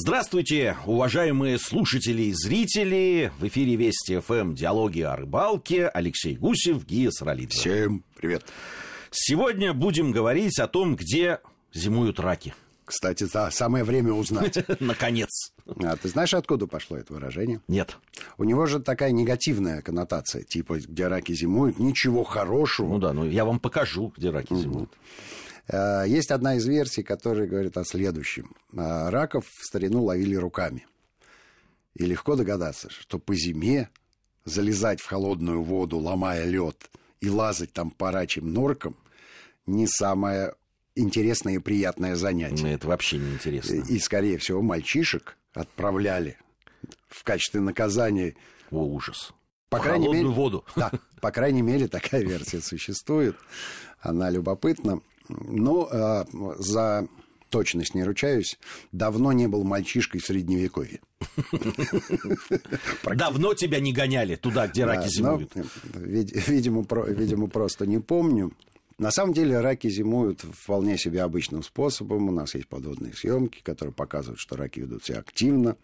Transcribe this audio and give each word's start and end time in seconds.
Здравствуйте, 0.00 0.76
уважаемые 0.86 1.58
слушатели 1.58 2.22
и 2.22 2.32
зрители. 2.32 3.32
В 3.40 3.48
эфире 3.48 3.74
Вести 3.74 4.20
ФМ 4.20 4.54
«Диалоги 4.54 5.00
о 5.00 5.16
рыбалке». 5.16 5.88
Алексей 5.88 6.36
Гусев, 6.36 6.86
Гия 6.86 7.10
Саралидзе. 7.10 7.58
Всем 7.58 8.04
привет. 8.14 8.46
Сегодня 9.10 9.72
будем 9.72 10.12
говорить 10.12 10.60
о 10.60 10.68
том, 10.68 10.94
где 10.94 11.40
зимуют 11.72 12.20
раки. 12.20 12.54
Кстати, 12.84 13.26
да, 13.32 13.50
самое 13.50 13.82
время 13.82 14.12
узнать. 14.12 14.64
Наконец. 14.80 15.52
А 15.66 15.96
ты 15.96 16.08
знаешь, 16.08 16.32
откуда 16.32 16.68
пошло 16.68 16.96
это 16.96 17.12
выражение? 17.12 17.60
Нет. 17.66 17.98
У 18.38 18.44
него 18.44 18.66
же 18.66 18.78
такая 18.78 19.10
негативная 19.10 19.82
коннотация, 19.82 20.44
типа, 20.44 20.78
где 20.78 21.08
раки 21.08 21.32
зимуют, 21.32 21.80
ничего 21.80 22.22
хорошего. 22.22 22.86
Ну 22.86 22.98
да, 23.00 23.12
ну 23.12 23.28
я 23.28 23.44
вам 23.44 23.58
покажу, 23.58 24.12
где 24.16 24.30
раки 24.30 24.54
зимуют. 24.54 24.90
Э, 25.68 26.04
есть 26.06 26.30
одна 26.30 26.56
из 26.56 26.66
версий, 26.66 27.02
которая 27.02 27.46
говорит 27.46 27.76
о 27.76 27.84
следующем. 27.84 28.54
Э, 28.72 29.08
раков 29.10 29.46
в 29.46 29.64
старину 29.64 30.02
ловили 30.02 30.34
руками. 30.34 30.86
И 31.94 32.04
легко 32.04 32.36
догадаться, 32.36 32.90
что 32.90 33.18
по 33.18 33.34
зиме 33.34 33.88
залезать 34.44 35.00
в 35.00 35.06
холодную 35.06 35.62
воду, 35.62 35.98
ломая 35.98 36.44
лед, 36.44 36.90
и 37.20 37.28
лазать 37.28 37.72
там 37.72 37.90
по 37.90 38.12
рачьим 38.12 38.52
норкам 38.52 38.96
не 39.66 39.86
самое 39.86 40.54
интересное 40.94 41.54
и 41.54 41.58
приятное 41.58 42.16
занятие. 42.16 42.62
Ну, 42.62 42.68
это 42.68 42.86
вообще 42.88 43.18
не 43.18 43.32
интересно. 43.32 43.84
И, 43.88 43.98
скорее 43.98 44.38
всего, 44.38 44.62
мальчишек 44.62 45.36
отправляли 45.52 46.38
в 47.08 47.24
качестве 47.24 47.60
наказания... 47.60 48.34
О, 48.70 48.84
ужас. 48.84 49.32
По 49.68 49.78
крайней 49.78 50.08
мере, 50.08 50.26
воду. 50.28 50.64
Да, 50.76 50.90
по 51.20 51.30
крайней 51.30 51.62
мере, 51.62 51.88
такая 51.88 52.22
версия 52.22 52.60
существует. 52.60 53.36
Она 54.00 54.30
любопытна. 54.30 55.00
Ну, 55.28 55.88
э, 55.90 56.24
за 56.58 57.08
точность 57.50 57.94
не 57.94 58.04
ручаюсь, 58.04 58.58
давно 58.92 59.32
не 59.32 59.48
был 59.48 59.64
мальчишкой 59.64 60.20
в 60.20 60.26
Средневековье. 60.26 61.00
Давно 63.04 63.54
тебя 63.54 63.80
не 63.80 63.92
гоняли 63.92 64.36
туда, 64.36 64.68
где 64.68 64.84
раки 64.84 65.08
зимуют? 65.08 65.52
Видимо, 65.94 67.48
просто 67.48 67.86
не 67.86 67.98
помню. 67.98 68.52
На 68.98 69.12
самом 69.12 69.32
деле 69.32 69.60
раки 69.60 69.88
зимуют 69.88 70.40
вполне 70.40 70.98
себе 70.98 71.22
обычным 71.22 71.62
способом. 71.62 72.28
У 72.28 72.32
нас 72.32 72.56
есть 72.56 72.66
подводные 72.66 73.12
съемки, 73.12 73.60
которые 73.62 73.94
показывают, 73.94 74.40
что 74.40 74.56
раки 74.56 74.80
ведут 74.80 75.04
себя 75.04 75.20
активно, 75.20 75.76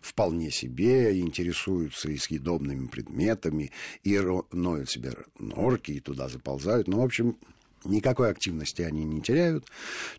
вполне 0.00 0.52
себе, 0.52 1.18
интересуются 1.18 2.10
и 2.10 2.16
съедобными 2.16 2.86
предметами, 2.86 3.72
и 4.04 4.20
ноют 4.52 4.88
себе 4.88 5.14
норки, 5.40 5.92
и 5.92 6.00
туда 6.00 6.28
заползают. 6.28 6.86
Ну, 6.86 7.00
в 7.00 7.04
общем, 7.04 7.36
Никакой 7.84 8.30
активности 8.30 8.82
они 8.82 9.04
не 9.04 9.22
теряют, 9.22 9.66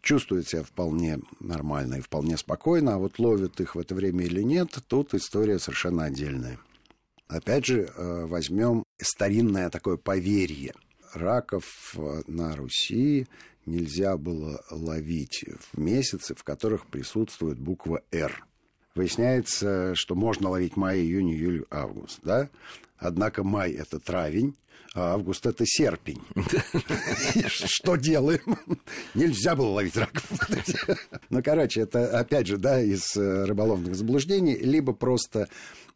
чувствуют 0.02 0.48
себя 0.48 0.64
вполне 0.64 1.20
нормально 1.40 1.96
и 1.96 2.02
вполне 2.02 2.38
спокойно, 2.38 2.96
а 2.96 2.98
вот 2.98 3.20
ловят 3.20 3.60
их 3.62 3.76
в 3.76 3.80
это 3.80 3.94
время 3.94 4.26
или 4.26 4.42
нет, 4.42 4.80
тут 4.88 5.14
история 5.14 5.60
совершенно 5.60 6.06
отдельная. 6.06 6.60
Опять 7.28 7.66
же, 7.66 7.82
э, 7.84 8.26
возьмем 8.26 8.84
старинное 9.00 9.70
такое 9.70 9.98
поверье. 9.98 10.74
Раков 11.14 11.96
э, 11.96 12.24
на 12.28 12.56
Руси 12.56 13.28
нельзя 13.66 14.18
было 14.18 14.64
ловить 14.70 15.46
в 15.72 15.80
месяцы, 15.80 16.36
в 16.36 16.44
которых 16.44 16.88
присутствует 16.88 17.60
буква 17.60 18.02
«Р». 18.12 18.46
Выясняется, 18.94 19.94
что 19.96 20.16
можно 20.16 20.50
ловить 20.50 20.76
май, 20.76 21.00
июнь, 21.00 21.32
июль, 21.32 21.66
август, 21.70 22.20
да? 22.24 22.50
Однако 22.98 23.44
май– 23.44 23.72
это 23.74 24.00
травень, 24.00 24.56
а 24.94 25.14
август– 25.14 25.46
это 25.48 25.64
серпень. 25.66 26.22
Что 27.48 27.96
делаем? 27.96 28.58
Нельзя 29.16 29.56
было 29.56 29.70
ловить 29.70 29.96
раков. 29.96 30.30
Ну, 31.30 31.42
короче, 31.42 31.82
это, 31.82 32.20
опять 32.20 32.48
же, 32.48 32.58
да, 32.58 32.82
из 32.82 33.16
э, 33.16 33.46
рыболовных 33.46 33.96
заблуждений, 33.96 34.58
либо 34.58 34.92
просто 34.92 35.48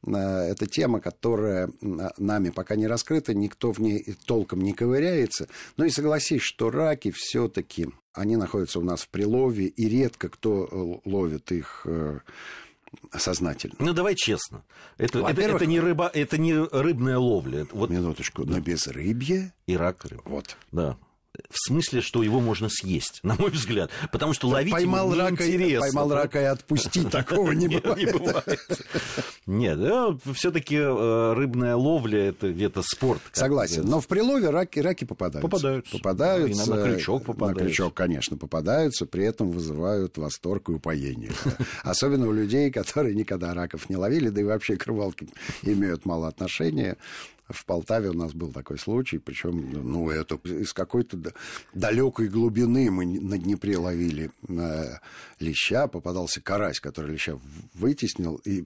э, 0.08 0.12
это 0.12 0.66
тема, 0.66 1.02
которая 1.02 1.70
нами 1.82 2.50
пока 2.50 2.78
не 2.78 2.88
раскрыта, 2.88 3.34
никто 3.34 3.74
в 3.74 3.80
ней 3.80 4.16
толком 4.26 4.62
не 4.62 4.72
ковыряется. 4.72 5.50
Ну 5.76 5.84
и 5.84 5.90
согласись, 5.90 6.42
что 6.42 6.72
раки 6.72 7.12
все-таки, 7.14 7.90
они 8.14 8.38
находятся 8.38 8.80
у 8.80 8.84
нас 8.84 9.02
в 9.02 9.10
прилове, 9.10 9.66
и 9.66 9.90
редко 9.90 10.30
кто 10.30 10.70
э, 10.72 11.10
ловит 11.10 11.52
их 11.52 11.86
сознательно. 13.18 13.76
Ну, 13.80 13.94
давай 13.94 14.16
честно. 14.16 14.64
Это, 14.98 15.20
это, 15.20 15.42
это, 15.42 15.66
не, 15.66 15.80
рыба, 15.80 16.10
это 16.14 16.38
не 16.38 16.54
рыбная 16.54 17.18
ловля. 17.18 17.68
Вот... 17.72 17.90
Минуточку, 17.90 18.44
но 18.46 18.60
без 18.60 18.88
рыбья... 18.88 19.52
И 19.68 19.78
рак 19.78 20.06
рыб. 20.06 20.22
Вот. 20.26 20.58
Да. 20.72 20.98
В 21.50 21.68
смысле, 21.68 22.02
что 22.02 22.24
его 22.24 22.40
можно 22.40 22.70
съесть, 22.70 23.20
на 23.24 23.36
мой 23.36 23.52
взгляд. 23.52 23.90
Потому 24.12 24.34
что 24.34 24.48
ловить 24.48 24.74
поймал 24.74 25.12
его 25.12 25.22
рака, 25.22 25.44
неинтересно. 25.44 25.82
Поймал 25.82 26.14
рака 26.14 26.42
и 26.42 26.46
отпустить, 26.46 27.10
такого 27.12 27.52
не 27.52 27.68
бывает. 27.68 28.16
Нет, 29.46 29.80
все-таки 30.34 30.76
э, 30.76 31.34
рыбная 31.34 31.76
ловля 31.76 32.30
это 32.30 32.52
где-то 32.52 32.82
спорт. 32.84 33.22
Согласен, 33.32 33.84
но 33.86 34.02
в 34.02 34.08
прилове 34.08 34.50
раки, 34.50 34.80
раки 34.80 35.06
попадаются. 35.06 35.48
Попадаются. 35.48 35.98
Попадаются. 35.98 36.64
И 36.64 36.70
на 36.70 36.84
крючок 36.84 37.26
попадаются. 37.26 37.64
На 37.64 37.70
крючок, 37.70 37.94
конечно, 37.94 38.38
попадаются, 38.38 39.06
при 39.06 39.26
этом 39.26 39.52
вызывают 39.52 40.18
восторг 40.18 40.70
и 40.70 40.74
упоение. 40.74 41.32
Особенно 41.84 42.28
у 42.28 42.32
людей, 42.32 42.72
которые 42.72 43.16
никогда 43.16 43.54
раков 43.54 43.90
не 43.90 43.98
ловили, 43.98 44.30
да 44.30 44.42
и 44.42 44.44
вообще 44.44 44.78
к 44.78 44.86
рыбалке 44.86 45.28
имеют 45.64 46.06
мало 46.06 46.28
отношения. 46.28 46.98
В 47.50 47.66
Полтаве 47.66 48.10
у 48.10 48.14
нас 48.14 48.34
был 48.34 48.52
такой 48.52 48.80
случай, 48.80 49.20
причем, 49.20 49.72
ну, 49.72 50.10
это 50.10 50.36
из 50.44 50.74
какой-то 50.74 51.18
далекой 51.74 52.28
глубины 52.28 52.90
мы 52.90 53.06
на 53.06 53.38
Днепре 53.38 53.78
ловили 53.78 54.32
э, 54.50 54.98
леща, 55.40 55.88
попадался 55.88 56.42
карась, 56.42 56.80
который 56.80 57.12
леща 57.12 57.40
вытеснил, 57.76 58.36
и 58.46 58.66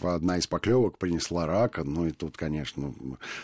одна 0.00 0.38
из 0.38 0.46
поклевок 0.46 0.98
принесла 0.98 1.46
рака, 1.46 1.84
ну 1.84 2.06
и 2.06 2.10
тут, 2.10 2.36
конечно, 2.36 2.94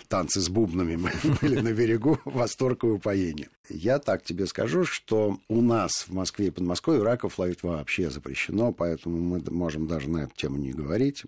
танцы 0.08 0.40
с 0.40 0.48
бубнами 0.48 0.96
были 1.40 1.60
на 1.60 1.72
берегу, 1.72 2.18
восторг 2.24 2.84
и 2.84 2.88
упоение. 2.88 3.48
Я 3.68 3.98
так 3.98 4.22
тебе 4.22 4.46
скажу, 4.46 4.84
что 4.84 5.38
у 5.48 5.60
нас 5.60 6.06
в 6.06 6.12
Москве 6.12 6.48
и 6.48 6.50
Подмосковье 6.50 7.02
раков 7.02 7.38
ловить 7.38 7.62
вообще 7.62 8.10
запрещено, 8.10 8.72
поэтому 8.72 9.18
мы 9.18 9.42
можем 9.50 9.86
даже 9.86 10.10
на 10.10 10.24
эту 10.24 10.34
тему 10.36 10.58
не 10.58 10.72
говорить 10.72 11.24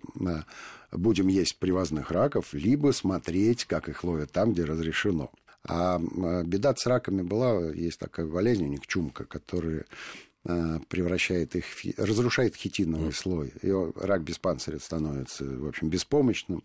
будем 0.91 1.27
есть 1.27 1.57
привозных 1.59 2.11
раков, 2.11 2.53
либо 2.53 2.91
смотреть, 2.91 3.65
как 3.65 3.89
их 3.89 4.03
ловят 4.03 4.31
там, 4.31 4.53
где 4.53 4.63
разрешено. 4.63 5.31
А 5.63 5.99
беда 6.45 6.73
с 6.75 6.85
раками 6.85 7.23
была, 7.23 7.71
есть 7.73 7.99
такая 7.99 8.25
болезнь 8.25 8.63
у 8.63 8.67
них, 8.67 8.87
чумка, 8.87 9.25
которая 9.25 9.85
превращает 10.87 11.55
их, 11.55 11.65
разрушает 11.97 12.55
хитиновый 12.55 13.11
слой. 13.11 13.53
И 13.61 13.71
рак 13.71 14.23
без 14.23 14.37
панциря 14.37 14.79
становится, 14.79 15.43
в 15.43 15.67
общем, 15.67 15.89
беспомощным. 15.89 16.63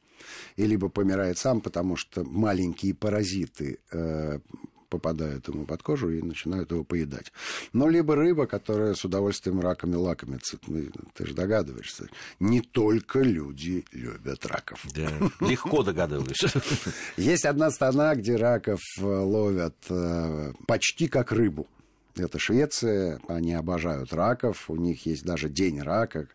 И 0.57 0.67
либо 0.67 0.89
помирает 0.89 1.39
сам, 1.39 1.61
потому 1.61 1.97
что 1.97 2.23
маленькие 2.25 2.95
паразиты 2.95 3.81
э, 3.91 4.39
попадают 4.93 5.49
ему 5.49 5.65
под 5.65 5.83
кожу 5.83 6.11
и 6.11 6.21
начинают 6.21 6.71
его 6.71 6.85
поедать. 6.85 7.33
Но 7.73 7.89
либо 7.89 8.15
рыба, 8.15 8.47
которая 8.47 8.95
с 8.95 9.03
удовольствием 9.05 9.59
раками 9.61 9.95
лакомится. 9.95 10.59
Ну, 10.67 10.85
ты 11.15 11.27
же 11.27 11.35
догадываешься. 11.35 12.09
Не 12.41 12.61
только 12.61 13.21
люди 13.21 13.85
любят 13.93 14.45
раков. 14.45 14.85
Да, 14.95 15.11
легко 15.41 15.83
догадываюсь. 15.83 16.45
Есть 17.17 17.47
одна 17.47 17.71
страна, 17.71 18.15
где 18.15 18.37
раков 18.37 18.81
э, 18.99 19.03
ловят 19.03 19.77
э, 19.89 20.53
почти 20.67 21.09
как 21.09 21.33
рыбу. 21.33 21.67
Это 22.17 22.39
Швеция, 22.39 23.21
они 23.27 23.55
обожают 23.55 24.13
раков, 24.13 24.69
у 24.69 24.77
них 24.77 25.07
есть 25.07 25.25
даже 25.25 25.49
день 25.49 25.81
рака 25.81 26.29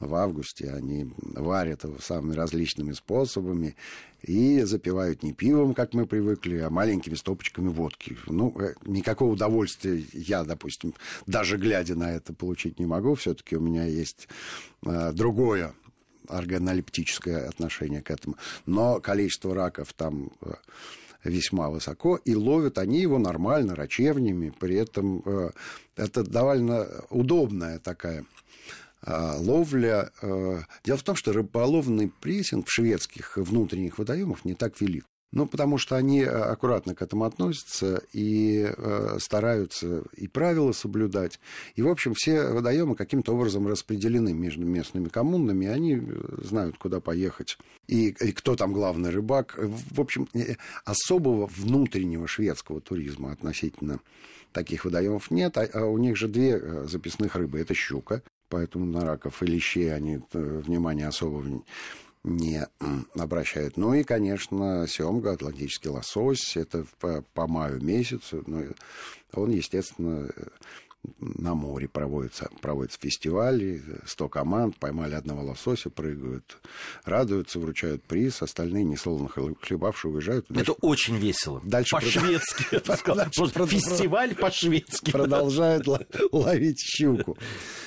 в 0.00 0.14
августе, 0.14 0.70
они 0.70 1.12
варят 1.18 1.84
его 1.84 1.98
самыми 2.00 2.34
различными 2.34 2.92
способами 2.92 3.76
и 4.22 4.62
запивают 4.62 5.22
не 5.22 5.32
пивом, 5.32 5.74
как 5.74 5.94
мы 5.94 6.06
привыкли, 6.06 6.58
а 6.58 6.70
маленькими 6.70 7.14
стопочками 7.14 7.68
водки. 7.68 8.16
Ну, 8.26 8.54
э, 8.60 8.74
никакого 8.84 9.32
удовольствия 9.32 10.04
я, 10.12 10.42
допустим, 10.42 10.94
даже 11.26 11.56
глядя 11.56 11.94
на 11.94 12.12
это, 12.12 12.32
получить 12.32 12.78
не 12.80 12.86
могу, 12.86 13.14
все-таки 13.14 13.56
у 13.56 13.60
меня 13.60 13.84
есть 13.84 14.28
э, 14.84 15.12
другое 15.12 15.74
органолептическое 16.28 17.48
отношение 17.48 18.02
к 18.02 18.10
этому. 18.10 18.36
Но 18.66 19.00
количество 19.00 19.54
раков 19.54 19.92
там 19.92 20.30
э, 20.42 20.52
весьма 21.24 21.68
высоко, 21.68 22.16
и 22.16 22.34
ловят 22.34 22.78
они 22.78 23.00
его 23.00 23.18
нормально, 23.18 23.74
рачевнями, 23.74 24.52
при 24.58 24.76
этом 24.76 25.22
э, 25.24 25.50
это 25.96 26.24
довольно 26.24 26.86
удобная 27.10 27.78
такая 27.78 28.24
э, 29.02 29.32
ловля. 29.38 30.10
Э, 30.22 30.62
дело 30.84 30.98
в 30.98 31.02
том, 31.02 31.16
что 31.16 31.32
рыболовный 31.32 32.10
прессинг 32.20 32.66
в 32.66 32.72
шведских 32.72 33.36
внутренних 33.36 33.98
водоемах 33.98 34.44
не 34.44 34.54
так 34.54 34.80
велик. 34.80 35.04
Ну, 35.32 35.46
потому 35.46 35.78
что 35.78 35.96
они 35.96 36.22
аккуратно 36.22 36.94
к 36.96 37.02
этому 37.02 37.24
относятся 37.24 38.02
и 38.12 38.68
э, 38.76 39.18
стараются 39.20 40.02
и 40.16 40.26
правила 40.26 40.72
соблюдать. 40.72 41.38
И, 41.76 41.82
в 41.82 41.88
общем, 41.88 42.14
все 42.14 42.48
водоемы 42.48 42.96
каким-то 42.96 43.34
образом 43.34 43.68
распределены 43.68 44.32
между 44.32 44.66
местными 44.66 45.08
коммунами, 45.08 45.68
они 45.68 46.02
знают, 46.42 46.78
куда 46.78 46.98
поехать 46.98 47.58
и, 47.86 48.08
и 48.08 48.32
кто 48.32 48.56
там 48.56 48.72
главный 48.72 49.10
рыбак. 49.10 49.56
В 49.56 50.00
общем, 50.00 50.28
э, 50.34 50.56
особого 50.84 51.46
внутреннего 51.46 52.26
шведского 52.26 52.80
туризма 52.80 53.30
относительно 53.30 54.00
таких 54.52 54.84
водоемов 54.84 55.30
нет, 55.30 55.56
а, 55.58 55.68
а 55.72 55.84
у 55.84 55.98
них 55.98 56.16
же 56.16 56.26
две 56.26 56.58
э, 56.60 56.86
записных 56.88 57.36
рыбы. 57.36 57.60
Это 57.60 57.72
щука, 57.72 58.22
поэтому 58.48 58.84
на 58.84 59.04
раков 59.04 59.44
и 59.44 59.46
лещей 59.46 59.94
они 59.94 60.20
внимания 60.32 61.06
особого 61.06 61.62
не 62.24 62.66
обращают. 63.14 63.76
Ну 63.76 63.94
и, 63.94 64.02
конечно, 64.02 64.86
семга, 64.86 65.32
атлантический 65.32 65.90
лосось, 65.90 66.56
это 66.56 66.84
по, 66.98 67.22
по 67.34 67.46
маю 67.46 67.82
месяцу. 67.82 68.42
Ну, 68.46 68.68
он, 69.32 69.50
естественно, 69.50 70.28
на 71.18 71.54
море 71.54 71.88
проводятся, 71.88 72.50
проводятся 72.60 72.98
фестивали, 73.00 73.82
100 74.04 74.28
команд, 74.28 74.76
поймали 74.76 75.14
одного 75.14 75.42
лосося, 75.42 75.88
прыгают, 75.88 76.58
радуются, 77.04 77.58
вручают 77.58 78.02
приз, 78.02 78.42
остальные 78.42 78.84
несолоно 78.84 79.28
хлебавшие 79.28 80.12
уезжают. 80.12 80.44
Это 80.50 80.56
дальше, 80.56 80.72
очень 80.82 81.16
весело. 81.16 81.62
Дальше 81.64 81.96
по-шведски. 81.96 82.64
Фестиваль 83.66 84.34
по-шведски. 84.34 85.10
Продолжают 85.10 85.86
ловить 86.32 86.80
щуку. 86.80 87.38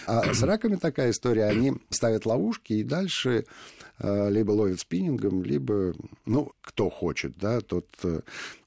А 0.07 0.33
с 0.33 0.41
раками 0.41 0.75
такая 0.75 1.11
история. 1.11 1.45
Они 1.45 1.73
ставят 1.91 2.25
ловушки 2.25 2.73
и 2.73 2.83
дальше 2.83 3.45
либо 4.03 4.51
ловит 4.51 4.81
спиннингом, 4.81 5.43
либо, 5.43 5.93
ну, 6.25 6.51
кто 6.61 6.89
хочет, 6.89 7.37
да, 7.37 7.61
тот 7.61 7.87
э, 8.03 8.19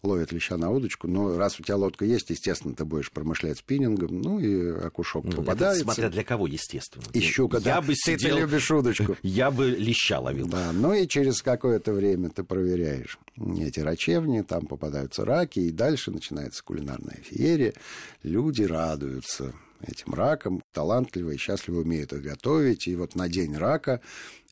ловит 0.02 0.32
леща 0.32 0.56
на 0.56 0.70
удочку. 0.70 1.08
Но 1.08 1.36
раз 1.36 1.60
у 1.60 1.62
тебя 1.62 1.76
лодка 1.76 2.06
есть, 2.06 2.30
естественно, 2.30 2.74
ты 2.74 2.86
будешь 2.86 3.10
промышлять 3.10 3.58
спиннингом, 3.58 4.20
ну, 4.22 4.38
и 4.38 4.70
окушок 4.70 5.24
ну, 5.24 5.32
попадается. 5.32 5.82
Это 5.82 5.92
смотря 5.92 6.08
для 6.08 6.24
кого, 6.24 6.46
естественно. 6.46 7.04
И 7.12 7.20
щука, 7.20 7.60
да. 7.60 7.76
Я 7.76 7.82
бы 7.82 7.94
сидел... 7.94 8.36
Ты 8.36 8.40
любишь 8.40 8.70
удочку. 8.70 9.16
Я 9.22 9.50
бы 9.50 9.66
леща 9.66 10.20
ловил. 10.20 10.46
Да, 10.46 10.72
ну 10.72 10.94
и 10.94 11.06
через 11.06 11.42
какое-то 11.42 11.92
время 11.92 12.30
ты 12.30 12.42
проверяешь 12.42 13.18
эти 13.58 13.80
рачевни, 13.80 14.40
там 14.40 14.66
попадаются 14.66 15.24
раки, 15.26 15.60
и 15.60 15.70
дальше 15.70 16.10
начинается 16.10 16.64
кулинарная 16.64 17.18
феерия. 17.22 17.74
Люди 18.22 18.62
радуются 18.62 19.52
этим 19.82 20.14
раком, 20.14 20.62
талантливо 20.72 21.32
и 21.32 21.36
счастливо 21.36 21.80
умеют 21.80 22.12
их 22.12 22.22
готовить. 22.22 22.86
И 22.86 22.96
вот 22.96 23.14
на 23.14 23.28
день 23.28 23.56
рака 23.56 24.00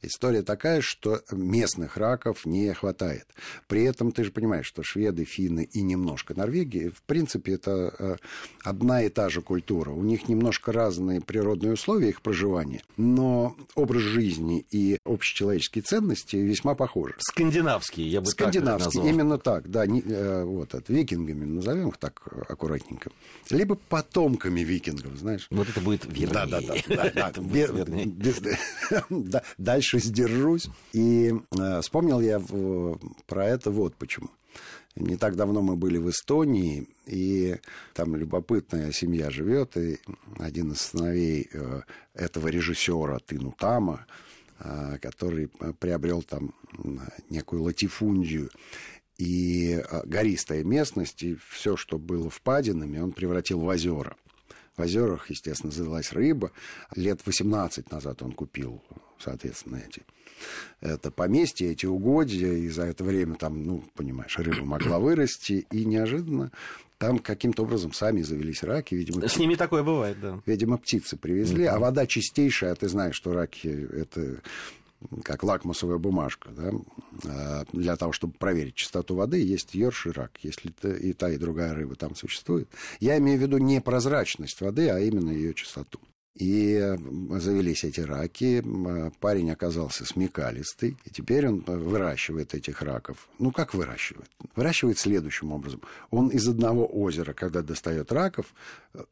История 0.06 0.42
такая, 0.42 0.80
что 0.80 1.20
местных 1.30 1.96
раков 1.96 2.44
не 2.46 2.72
хватает. 2.74 3.26
При 3.66 3.84
этом 3.84 4.12
ты 4.12 4.24
же 4.24 4.30
понимаешь, 4.30 4.66
что 4.66 4.82
шведы, 4.82 5.24
финны 5.24 5.68
и 5.72 5.82
немножко 5.82 6.34
Норвегии, 6.34 6.88
в 6.88 7.02
принципе, 7.02 7.54
это 7.54 7.94
э, 7.98 8.16
одна 8.62 9.02
и 9.02 9.08
та 9.08 9.28
же 9.28 9.40
культура. 9.40 9.90
У 9.90 10.02
них 10.02 10.28
немножко 10.28 10.72
разные 10.72 11.20
природные 11.20 11.72
условия 11.72 12.10
их 12.10 12.22
проживания, 12.22 12.82
но 12.96 13.56
образ 13.74 14.02
жизни 14.02 14.64
и 14.70 14.98
общечеловеческие 15.04 15.82
ценности 15.82 16.36
весьма 16.36 16.74
похожи. 16.74 17.14
Скандинавские, 17.18 18.08
я 18.08 18.20
бы 18.20 18.26
Скандинавские, 18.26 18.78
так 18.78 18.94
назвал. 18.94 19.06
именно 19.06 19.38
так, 19.38 19.70
да, 19.70 19.86
не, 19.86 20.00
э, 20.00 20.44
вот, 20.44 20.74
от 20.74 20.88
викингами, 20.88 21.44
назовем 21.44 21.88
их 21.88 21.96
так 21.98 22.22
аккуратненько. 22.48 23.10
Либо 23.50 23.74
потомками 23.74 24.60
викингов, 24.60 25.16
знаешь. 25.16 25.46
Вот 25.50 25.68
это 25.68 25.80
будет 25.80 26.04
вернее. 26.06 26.28
Да, 26.28 26.46
да, 26.46 26.60
да. 26.60 27.10
да, 27.14 27.32
Дальше 29.58 29.93
дальше 29.94 30.08
сдержусь. 30.08 30.68
И 30.92 31.32
э, 31.58 31.80
вспомнил 31.80 32.20
я 32.20 32.38
в, 32.38 32.98
про 33.26 33.46
это 33.46 33.70
вот 33.70 33.94
почему. 33.96 34.28
Не 34.96 35.16
так 35.16 35.34
давно 35.34 35.60
мы 35.60 35.74
были 35.74 35.98
в 35.98 36.08
Эстонии, 36.08 36.86
и 37.06 37.56
там 37.94 38.14
любопытная 38.14 38.92
семья 38.92 39.28
живет, 39.30 39.76
и 39.76 39.98
один 40.38 40.72
из 40.72 40.80
сыновей 40.80 41.48
э, 41.52 41.82
этого 42.14 42.48
режиссера 42.48 43.18
Тыну 43.18 43.52
Тама, 43.58 44.06
э, 44.60 44.98
который 45.02 45.48
приобрел 45.80 46.22
там 46.22 46.54
некую 47.28 47.62
латифундию, 47.62 48.50
и 49.18 49.72
э, 49.72 50.02
гористая 50.04 50.62
местность, 50.62 51.24
и 51.24 51.36
все, 51.50 51.76
что 51.76 51.98
было 51.98 52.30
впадинами, 52.30 52.98
он 52.98 53.12
превратил 53.12 53.60
в 53.60 53.66
озера. 53.66 54.16
В 54.76 54.82
озерах, 54.82 55.30
естественно, 55.30 55.72
завелась 55.72 56.12
рыба. 56.12 56.52
Лет 56.94 57.20
18 57.24 57.90
назад 57.90 58.22
он 58.22 58.32
купил 58.32 58.82
соответственно, 59.18 59.82
эти 59.86 60.02
это 60.80 61.10
поместье, 61.10 61.70
эти 61.70 61.86
угодья, 61.86 62.52
и 62.52 62.68
за 62.68 62.82
это 62.82 63.04
время 63.04 63.36
там, 63.36 63.64
ну, 63.64 63.84
понимаешь, 63.94 64.38
рыба 64.38 64.64
могла 64.64 64.98
вырасти, 64.98 65.66
и 65.70 65.84
неожиданно 65.84 66.50
там 66.98 67.18
каким-то 67.18 67.62
образом 67.62 67.92
сами 67.92 68.22
завелись 68.22 68.62
раки, 68.62 68.94
видимо. 68.94 69.26
С 69.26 69.36
ними 69.38 69.54
такое 69.54 69.82
бывает, 69.82 70.20
да. 70.20 70.40
Видимо, 70.46 70.78
птицы 70.78 71.16
привезли, 71.16 71.64
mm-hmm. 71.64 71.74
а 71.74 71.78
вода 71.78 72.06
чистейшая, 72.06 72.72
а 72.72 72.74
ты 72.74 72.88
знаешь, 72.88 73.16
что 73.16 73.32
раки 73.32 73.68
это 73.68 74.40
как 75.22 75.42
лакмусовая 75.42 75.98
бумажка, 75.98 76.50
да, 76.50 76.72
а 77.26 77.64
для 77.72 77.96
того, 77.96 78.12
чтобы 78.12 78.32
проверить 78.34 78.74
чистоту 78.74 79.16
воды, 79.16 79.42
есть 79.42 79.74
ерш 79.74 80.06
и 80.06 80.10
рак, 80.10 80.38
если 80.42 80.72
и 80.82 81.12
та, 81.12 81.30
и 81.30 81.36
другая 81.36 81.74
рыба 81.74 81.94
там 81.94 82.14
существует. 82.14 82.68
Я 83.00 83.18
имею 83.18 83.38
в 83.38 83.42
виду 83.42 83.58
не 83.58 83.80
прозрачность 83.80 84.60
воды, 84.60 84.88
а 84.88 84.98
именно 85.00 85.30
ее 85.30 85.52
чистоту. 85.52 86.00
И 86.34 86.96
завелись 87.30 87.84
эти 87.84 88.00
раки. 88.00 88.62
Парень 89.20 89.52
оказался 89.52 90.04
смекалистый. 90.04 90.96
И 91.04 91.10
теперь 91.10 91.46
он 91.46 91.60
выращивает 91.60 92.54
этих 92.54 92.82
раков. 92.82 93.28
Ну, 93.38 93.52
как 93.52 93.72
выращивает? 93.72 94.28
Выращивает 94.56 94.98
следующим 94.98 95.52
образом. 95.52 95.80
Он 96.10 96.28
из 96.28 96.48
одного 96.48 96.86
озера, 96.86 97.34
когда 97.34 97.62
достает 97.62 98.10
раков, 98.10 98.52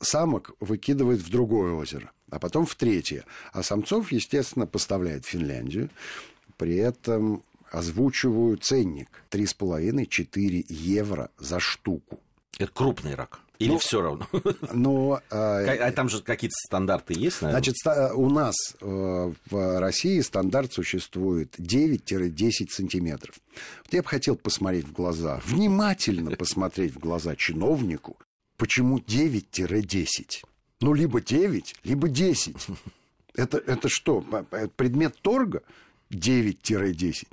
самок 0.00 0.50
выкидывает 0.58 1.20
в 1.20 1.30
другое 1.30 1.74
озеро, 1.74 2.10
а 2.28 2.40
потом 2.40 2.66
в 2.66 2.74
третье. 2.74 3.24
А 3.52 3.62
самцов, 3.62 4.10
естественно, 4.10 4.66
поставляет 4.66 5.24
в 5.24 5.28
Финляндию. 5.28 5.90
При 6.56 6.74
этом 6.74 7.44
озвучиваю 7.70 8.56
ценник 8.56 9.08
3,5-4 9.30 10.66
евро 10.68 11.30
за 11.38 11.60
штуку. 11.60 12.18
Это 12.58 12.70
крупный 12.72 13.14
рак. 13.14 13.40
Или 13.62 13.72
ну, 13.72 13.78
все 13.78 14.02
равно? 14.02 14.26
Но, 14.72 15.20
а, 15.30 15.58
а 15.60 15.92
там 15.92 16.08
же 16.08 16.20
какие-то 16.20 16.54
стандарты 16.66 17.14
есть, 17.14 17.42
наверное? 17.42 17.62
Значит, 17.62 18.14
у 18.16 18.28
нас 18.28 18.56
э, 18.80 19.32
в 19.50 19.80
России 19.80 20.20
стандарт 20.20 20.72
существует 20.72 21.54
9-10 21.58 22.68
сантиметров. 22.70 23.36
Вот 23.84 23.94
я 23.94 24.02
бы 24.02 24.08
хотел 24.08 24.34
посмотреть 24.34 24.86
в 24.86 24.92
глаза, 24.92 25.40
внимательно 25.44 26.30
посмотреть 26.36 26.94
в 26.94 26.98
глаза 26.98 27.36
чиновнику, 27.36 28.16
почему 28.56 28.98
9-10? 28.98 30.42
Ну, 30.80 30.94
либо 30.94 31.20
9, 31.20 31.76
либо 31.84 32.08
10. 32.08 32.56
Это, 33.34 33.58
это 33.58 33.88
что, 33.88 34.22
предмет 34.76 35.16
торга? 35.22 35.62
9-10. 36.10 37.26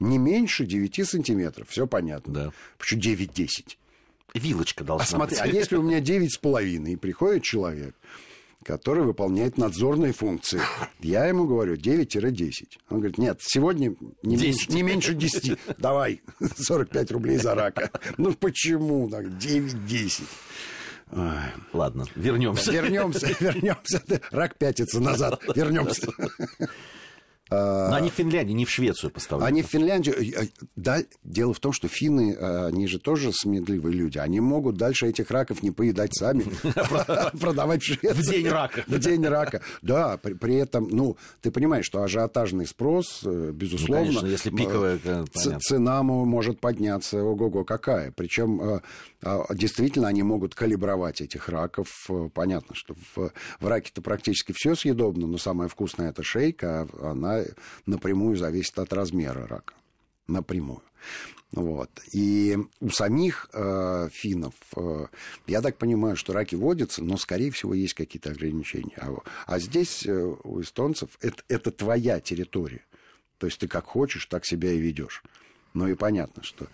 Не 0.00 0.18
меньше 0.18 0.66
9 0.66 1.08
сантиметров, 1.08 1.68
все 1.68 1.86
понятно. 1.86 2.32
Да. 2.32 2.52
Почему 2.76 3.00
9-10? 3.02 3.76
Вилочка 4.34 4.84
должна 4.84 5.04
а 5.04 5.06
смотри, 5.06 5.36
быть. 5.36 5.44
А 5.44 5.46
если 5.48 5.76
у 5.76 5.82
меня 5.82 6.00
9,5, 6.00 6.90
и 6.90 6.96
приходит 6.96 7.42
человек, 7.42 7.94
который 8.64 9.02
выполняет 9.04 9.58
надзорные 9.58 10.12
функции. 10.12 10.60
Я 11.00 11.26
ему 11.26 11.46
говорю 11.46 11.76
9-10. 11.76 12.52
Он 12.90 12.98
говорит, 12.98 13.18
нет, 13.18 13.38
сегодня 13.40 13.94
не, 14.22 14.36
меньше, 14.36 14.70
не 14.72 14.82
меньше 14.82 15.14
10. 15.14 15.58
Давай, 15.78 16.20
45 16.58 17.10
рублей 17.12 17.38
за 17.38 17.54
рака. 17.54 17.90
Ну 18.18 18.32
почему 18.34 19.08
так? 19.08 19.26
9-10. 19.26 20.22
Ладно, 21.72 22.06
вернемся. 22.14 22.70
Вернемся, 22.70 23.34
вернемся. 23.40 24.02
Рак 24.30 24.56
пятится 24.58 25.00
назад. 25.00 25.42
Вернемся. 25.56 26.08
Но 27.50 27.94
они 27.94 28.10
в 28.10 28.14
Финляндию, 28.14 28.56
не 28.56 28.64
в 28.64 28.70
Швецию 28.70 29.10
поставляют. 29.10 29.52
Они 29.52 29.62
в 29.62 29.66
Финляндию. 29.66 30.14
Э, 30.16 30.46
да, 30.76 30.98
дело 31.24 31.52
в 31.52 31.58
том, 31.58 31.72
что 31.72 31.88
финны, 31.88 32.36
э, 32.38 32.66
они 32.66 32.86
же 32.86 33.00
тоже 33.00 33.32
сметливые 33.32 33.92
люди. 33.92 34.18
Они 34.18 34.40
могут 34.40 34.76
дальше 34.76 35.08
этих 35.08 35.30
раков 35.30 35.62
не 35.62 35.72
поедать 35.72 36.14
сами, 36.14 36.44
продавать 37.40 37.82
в 37.82 37.86
Швецию. 37.86 38.14
В 38.14 38.30
день 38.30 38.48
рака. 38.48 38.84
В 38.86 38.98
день 38.98 39.26
рака. 39.26 39.62
Да, 39.82 40.16
при 40.16 40.56
этом, 40.56 40.88
ну, 40.90 41.16
ты 41.40 41.50
понимаешь, 41.50 41.84
что 41.84 42.02
ажиотажный 42.02 42.66
спрос, 42.66 43.22
э, 43.24 43.50
безусловно. 43.52 44.20
Ну, 44.22 44.26
если 44.26 44.50
пиковая, 44.50 44.98
Цена 45.60 46.02
может 46.02 46.60
подняться, 46.60 47.22
ого-го, 47.22 47.64
какая. 47.64 48.12
Причем 48.12 48.80
а, 49.22 49.44
действительно 49.54 50.08
они 50.08 50.22
могут 50.22 50.54
калибровать 50.54 51.20
этих 51.20 51.48
раков. 51.48 52.08
Понятно, 52.34 52.74
что 52.74 52.94
в, 53.14 53.32
раке-то 53.60 54.02
практически 54.02 54.52
все 54.56 54.74
съедобно, 54.74 55.26
но 55.26 55.38
самое 55.38 55.68
вкусное 55.68 56.10
это 56.10 56.22
шейка, 56.22 56.88
а 57.00 57.14
напрямую 57.86 58.36
зависит 58.36 58.78
от 58.78 58.92
размера 58.92 59.46
рака. 59.46 59.74
Напрямую. 60.26 60.82
Вот. 61.52 61.90
И 62.12 62.56
у 62.80 62.90
самих 62.90 63.48
э, 63.52 64.08
финнов, 64.12 64.54
э, 64.76 65.06
я 65.48 65.60
так 65.60 65.78
понимаю, 65.78 66.14
что 66.14 66.32
раки 66.32 66.54
водятся, 66.54 67.02
но, 67.02 67.16
скорее 67.16 67.50
всего, 67.50 67.74
есть 67.74 67.94
какие-то 67.94 68.30
ограничения. 68.30 68.96
А, 68.98 69.16
а 69.46 69.58
здесь 69.58 70.06
э, 70.06 70.34
у 70.44 70.60
эстонцев 70.60 71.10
это, 71.20 71.42
это 71.48 71.72
твоя 71.72 72.20
территория. 72.20 72.84
То 73.38 73.46
есть 73.46 73.58
ты 73.58 73.66
как 73.66 73.86
хочешь, 73.86 74.26
так 74.26 74.44
себя 74.44 74.70
и 74.70 74.78
ведешь. 74.78 75.24
Ну 75.74 75.88
и 75.88 75.94
понятно, 75.94 76.42
что 76.42 76.66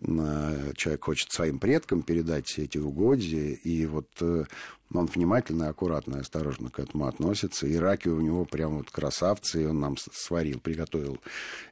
человек 0.00 1.04
хочет 1.04 1.30
своим 1.30 1.58
предкам 1.58 2.02
передать 2.02 2.58
эти 2.58 2.78
угодья, 2.78 3.52
и 3.52 3.86
вот 3.86 4.08
э, 4.20 4.44
он 4.92 5.06
внимательно, 5.06 5.68
аккуратно 5.68 6.18
осторожно 6.18 6.68
к 6.68 6.80
этому 6.80 7.06
относится. 7.06 7.66
И 7.66 7.76
раки 7.76 8.08
у 8.08 8.20
него 8.20 8.44
прям 8.44 8.78
вот 8.78 8.90
красавцы, 8.90 9.62
и 9.62 9.66
он 9.66 9.80
нам 9.80 9.96
сварил, 9.96 10.58
приготовил 10.60 11.20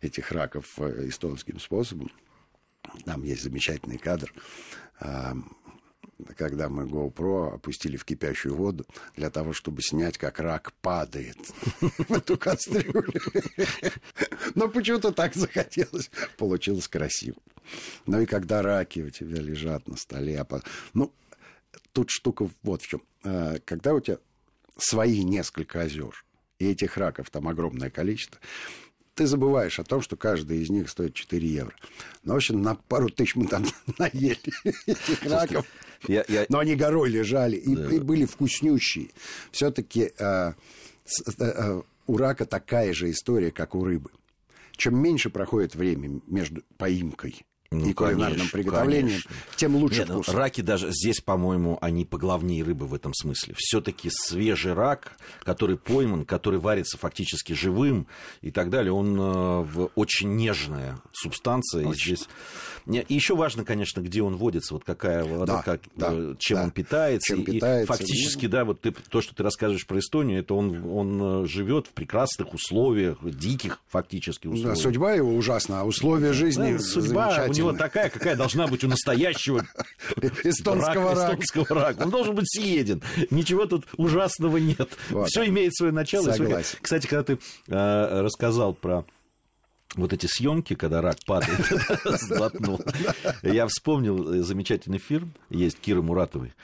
этих 0.00 0.30
раков 0.30 0.66
э, 0.78 1.08
эстонским 1.08 1.58
способом. 1.58 2.10
Там 3.04 3.22
есть 3.22 3.42
замечательный 3.42 3.98
кадр. 3.98 4.32
Когда 6.36 6.68
мы 6.68 6.84
GoPro 6.84 7.54
опустили 7.54 7.96
в 7.96 8.04
кипящую 8.04 8.54
воду 8.54 8.86
для 9.16 9.30
того, 9.30 9.52
чтобы 9.52 9.82
снять, 9.82 10.18
как 10.18 10.40
рак 10.40 10.72
падает 10.80 11.36
в 11.80 12.12
эту 12.12 12.36
кастрюлю. 12.38 13.20
Но 14.54 14.68
почему-то 14.68 15.12
так 15.12 15.34
захотелось. 15.34 16.10
Получилось 16.36 16.88
красиво. 16.88 17.38
Ну 18.06 18.20
и 18.20 18.26
когда 18.26 18.62
раки 18.62 19.00
у 19.00 19.10
тебя 19.10 19.40
лежат 19.40 19.88
на 19.88 19.96
столе, 19.96 20.40
а 20.40 20.60
ну, 20.94 21.12
тут 21.92 22.10
штука 22.10 22.48
вот 22.62 22.82
в 22.82 22.86
чем. 22.86 23.02
Э, 23.24 23.58
когда 23.64 23.94
у 23.94 24.00
тебя 24.00 24.18
свои 24.76 25.22
несколько 25.22 25.82
озер, 25.82 26.24
и 26.58 26.70
этих 26.70 26.96
раков 26.96 27.30
там 27.30 27.48
огромное 27.48 27.90
количество, 27.90 28.40
ты 29.14 29.26
забываешь 29.26 29.78
о 29.78 29.84
том, 29.84 30.00
что 30.00 30.16
каждый 30.16 30.62
из 30.62 30.70
них 30.70 30.88
стоит 30.88 31.14
4 31.14 31.46
евро. 31.46 31.74
Ну, 32.24 32.32
в 32.32 32.36
общем, 32.36 32.62
на 32.62 32.74
пару 32.74 33.08
тысяч 33.10 33.36
мы 33.36 33.46
там 33.46 33.64
наели 33.98 34.38
этих 34.86 35.24
раков. 35.24 35.66
Я, 36.08 36.24
я... 36.28 36.46
Но 36.48 36.58
они 36.58 36.74
горой 36.74 37.10
лежали 37.10 37.56
и, 37.56 37.76
да. 37.76 37.90
и 37.90 38.00
были 38.00 38.24
вкуснющие. 38.24 39.10
Все-таки 39.50 40.12
э, 40.18 40.52
э, 41.38 41.82
у 42.06 42.16
рака 42.16 42.46
такая 42.46 42.92
же 42.92 43.10
история, 43.10 43.50
как 43.50 43.74
у 43.74 43.84
рыбы. 43.84 44.10
Чем 44.76 44.98
меньше 44.98 45.30
проходит 45.30 45.74
время 45.74 46.20
между 46.26 46.62
поимкой 46.76 47.44
ну, 47.72 47.88
и 47.88 47.92
кулинарным 47.92 48.36
конечно, 48.36 48.50
приготовлением, 48.52 49.06
конечно. 49.06 49.30
тем 49.56 49.76
лучше 49.76 50.00
Нет, 50.00 50.08
вкус. 50.10 50.26
Ну, 50.28 50.32
раки 50.34 50.60
даже 50.60 50.90
здесь, 50.90 51.20
по-моему, 51.20 51.78
они 51.80 52.04
поглавнее 52.04 52.62
рыбы 52.62 52.86
в 52.86 52.94
этом 52.94 53.14
смысле. 53.14 53.54
Все-таки 53.56 54.10
свежий 54.10 54.74
рак, 54.74 55.16
который 55.42 55.76
пойман, 55.76 56.24
который 56.24 56.60
варится 56.60 56.98
фактически 56.98 57.52
живым 57.52 58.06
и 58.40 58.50
так 58.50 58.70
далее, 58.70 58.92
он 58.92 59.16
э, 59.18 59.62
в 59.62 59.90
очень 59.94 60.34
нежная 60.36 61.00
субстанция. 61.12 61.86
Очень. 61.86 62.12
И 62.12 62.16
здесь... 62.16 62.28
И 62.86 63.14
еще 63.14 63.36
важно, 63.36 63.64
конечно, 63.64 64.00
где 64.00 64.22
он 64.22 64.36
водится, 64.36 64.74
вот 64.74 64.84
какая 64.84 65.24
вода, 65.24 65.56
да, 65.56 65.62
как, 65.62 65.82
да, 65.94 66.10
э, 66.12 66.34
чем 66.38 66.56
да. 66.56 66.64
он 66.64 66.70
питается. 66.72 67.34
Чем 67.34 67.42
и 67.42 67.44
питается, 67.44 67.92
фактически, 67.92 68.46
да, 68.46 68.64
вот 68.64 68.80
ты, 68.80 68.90
то, 68.90 69.20
что 69.20 69.34
ты 69.34 69.42
рассказываешь 69.42 69.86
про 69.86 70.00
Эстонию, 70.00 70.40
это 70.40 70.54
он, 70.54 70.84
он 70.90 71.44
э, 71.44 71.46
живет 71.46 71.86
в 71.86 71.90
прекрасных 71.90 72.52
условиях, 72.54 73.18
диких 73.22 73.78
фактически 73.88 74.48
условиях. 74.48 74.76
Да, 74.76 74.82
судьба 74.82 75.12
его 75.12 75.34
ужасна, 75.34 75.80
а 75.80 75.84
условия 75.84 76.32
жизни 76.32 76.72
да, 76.72 76.78
судьба 76.80 77.46
у 77.48 77.52
него 77.68 77.78
такая, 77.78 78.10
какая 78.10 78.36
должна 78.36 78.66
быть 78.66 78.84
у 78.84 78.88
настоящего 78.88 79.66
эстонского 80.44 81.14
рака. 81.14 81.40
Эстонского 81.42 81.80
рака. 81.80 82.02
Он 82.02 82.10
должен 82.10 82.34
быть 82.34 82.50
съеден. 82.50 83.02
Ничего 83.30 83.66
тут 83.66 83.86
ужасного 83.96 84.56
нет. 84.58 84.90
Вот. 85.10 85.28
Все 85.28 85.46
имеет 85.46 85.74
свое 85.74 85.92
начало. 85.92 86.32
Согласен. 86.32 86.78
Кстати, 86.80 87.06
когда 87.06 87.22
ты 87.24 87.38
э, 87.68 88.20
рассказал 88.22 88.74
про 88.74 89.04
вот 89.96 90.12
эти 90.12 90.26
съемки, 90.26 90.74
когда 90.74 91.02
рак 91.02 91.18
падает, 91.26 91.60
сглотнул. 92.20 92.80
Я 93.42 93.66
вспомнил 93.66 94.42
замечательный 94.42 94.98
фильм, 94.98 95.34
есть 95.50 95.78
Кира 95.78 96.02
Муратовой, 96.02 96.54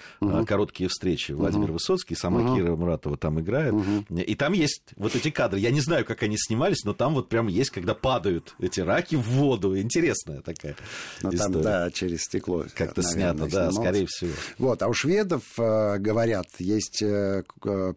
«Короткие 0.46 0.88
встречи». 0.88 1.32
Владимир 1.32 1.72
Высоцкий, 1.72 2.14
сама 2.14 2.54
Кира 2.54 2.74
Муратова 2.74 3.16
там 3.16 3.40
играет. 3.40 3.74
И 4.10 4.34
там 4.34 4.52
есть 4.52 4.82
вот 4.96 5.14
эти 5.14 5.30
кадры. 5.30 5.60
Я 5.60 5.70
не 5.70 5.80
знаю, 5.80 6.04
как 6.04 6.22
они 6.22 6.36
снимались, 6.38 6.84
но 6.84 6.94
там 6.94 7.14
вот 7.14 7.28
прям 7.28 7.48
есть, 7.48 7.70
когда 7.70 7.94
падают 7.94 8.54
эти 8.58 8.80
раки 8.80 9.16
в 9.16 9.22
воду. 9.22 9.78
Интересная 9.78 10.40
такая 10.40 10.76
Ну 11.22 11.30
там, 11.30 11.62
да, 11.62 11.90
через 11.90 12.22
стекло. 12.22 12.64
Как-то 12.74 13.02
снято, 13.02 13.48
да, 13.50 13.70
скорее 13.72 14.06
всего. 14.06 14.32
Вот, 14.58 14.82
а 14.82 14.88
у 14.88 14.92
шведов, 14.92 15.42
э, 15.58 15.98
говорят, 15.98 16.46
есть 16.58 17.02
э, 17.02 17.44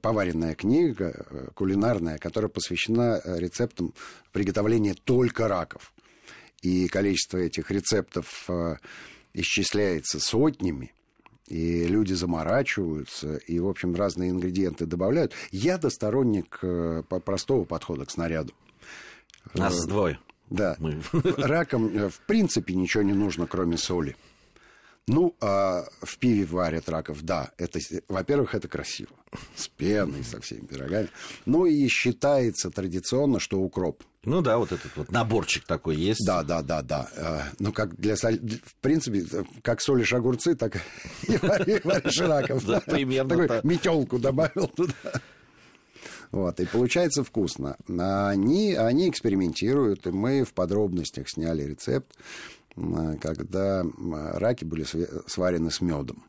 поваренная 0.02 0.56
книга 0.56 1.26
э, 1.30 1.48
кулинарная, 1.54 2.18
которая 2.18 2.50
посвящена 2.50 3.22
рецептам 3.26 3.94
приготовления 4.32 4.94
только 4.94 5.48
раков. 5.48 5.94
И 6.62 6.88
количество 6.88 7.38
этих 7.38 7.72
рецептов 7.72 8.46
э, 8.48 8.76
исчисляется 9.34 10.20
сотнями. 10.20 10.94
И 11.48 11.86
люди 11.86 12.14
заморачиваются, 12.14 13.36
и, 13.36 13.60
в 13.60 13.68
общем, 13.68 13.94
разные 13.96 14.30
ингредиенты 14.30 14.86
добавляют. 14.86 15.34
Я 15.52 15.78
досторонник 15.78 16.60
э, 16.62 17.04
простого 17.26 17.66
подхода 17.66 18.06
к 18.06 18.12
снаряду. 18.12 18.54
Нас 19.54 19.84
э, 19.84 19.88
двое. 19.88 20.20
Да. 20.50 20.76
Мы. 20.80 21.02
Ракам, 21.38 22.10
в 22.10 22.20
принципе, 22.28 22.74
ничего 22.74 23.04
не 23.04 23.14
нужно, 23.14 23.48
кроме 23.48 23.78
соли. 23.78 24.16
Ну, 25.08 25.36
а 25.42 25.86
в 26.02 26.18
пиве 26.20 26.46
варят 26.46 26.88
раков, 26.88 27.22
да. 27.24 27.52
Это, 27.58 27.80
во-первых, 28.08 28.54
это 28.56 28.68
красиво. 28.68 29.12
С 29.56 29.68
пеной, 29.68 30.24
со 30.24 30.40
всеми 30.40 30.66
пирогами. 30.66 31.10
Ну 31.46 31.66
и 31.66 31.88
считается 31.88 32.70
традиционно, 32.70 33.40
что 33.40 33.60
укроп. 33.60 34.04
Ну 34.24 34.42
да, 34.42 34.58
вот 34.58 34.72
этот 34.72 34.96
вот 34.96 35.12
наборчик 35.12 35.66
такой 35.66 35.96
есть. 35.96 36.25
Да, 36.25 36.44
да, 36.44 36.62
да, 36.62 36.82
да. 36.84 37.10
А, 37.18 37.44
ну, 37.58 37.74
как 37.74 37.96
для 37.96 38.16
соль... 38.16 38.40
В 38.40 38.75
принципе, 38.75 39.25
как 39.63 39.82
солишь 39.82 40.13
огурцы, 40.13 40.56
так 40.56 40.75
и 41.28 41.38
варишь 41.84 42.20
раков. 42.20 42.66
Да, 42.66 42.82
примерно 42.82 43.48
Такую 43.48 43.62
метелку 43.63 44.20
добавил 44.20 44.68
туда. 44.68 44.94
Вот, 46.32 46.60
и 46.60 46.66
получается 46.66 47.24
вкусно. 47.24 47.75
Они, 47.88 48.75
они 48.75 49.10
экспериментируют, 49.10 50.08
и 50.08 50.12
мы 50.12 50.44
в 50.44 50.54
подробностях 50.54 51.28
сняли 51.30 51.63
рецепт 51.63 52.16
когда 53.20 53.84
раки 54.34 54.63
были 54.63 54.86
сварены 55.28 55.72
с 55.72 55.82
медом. 55.82 56.24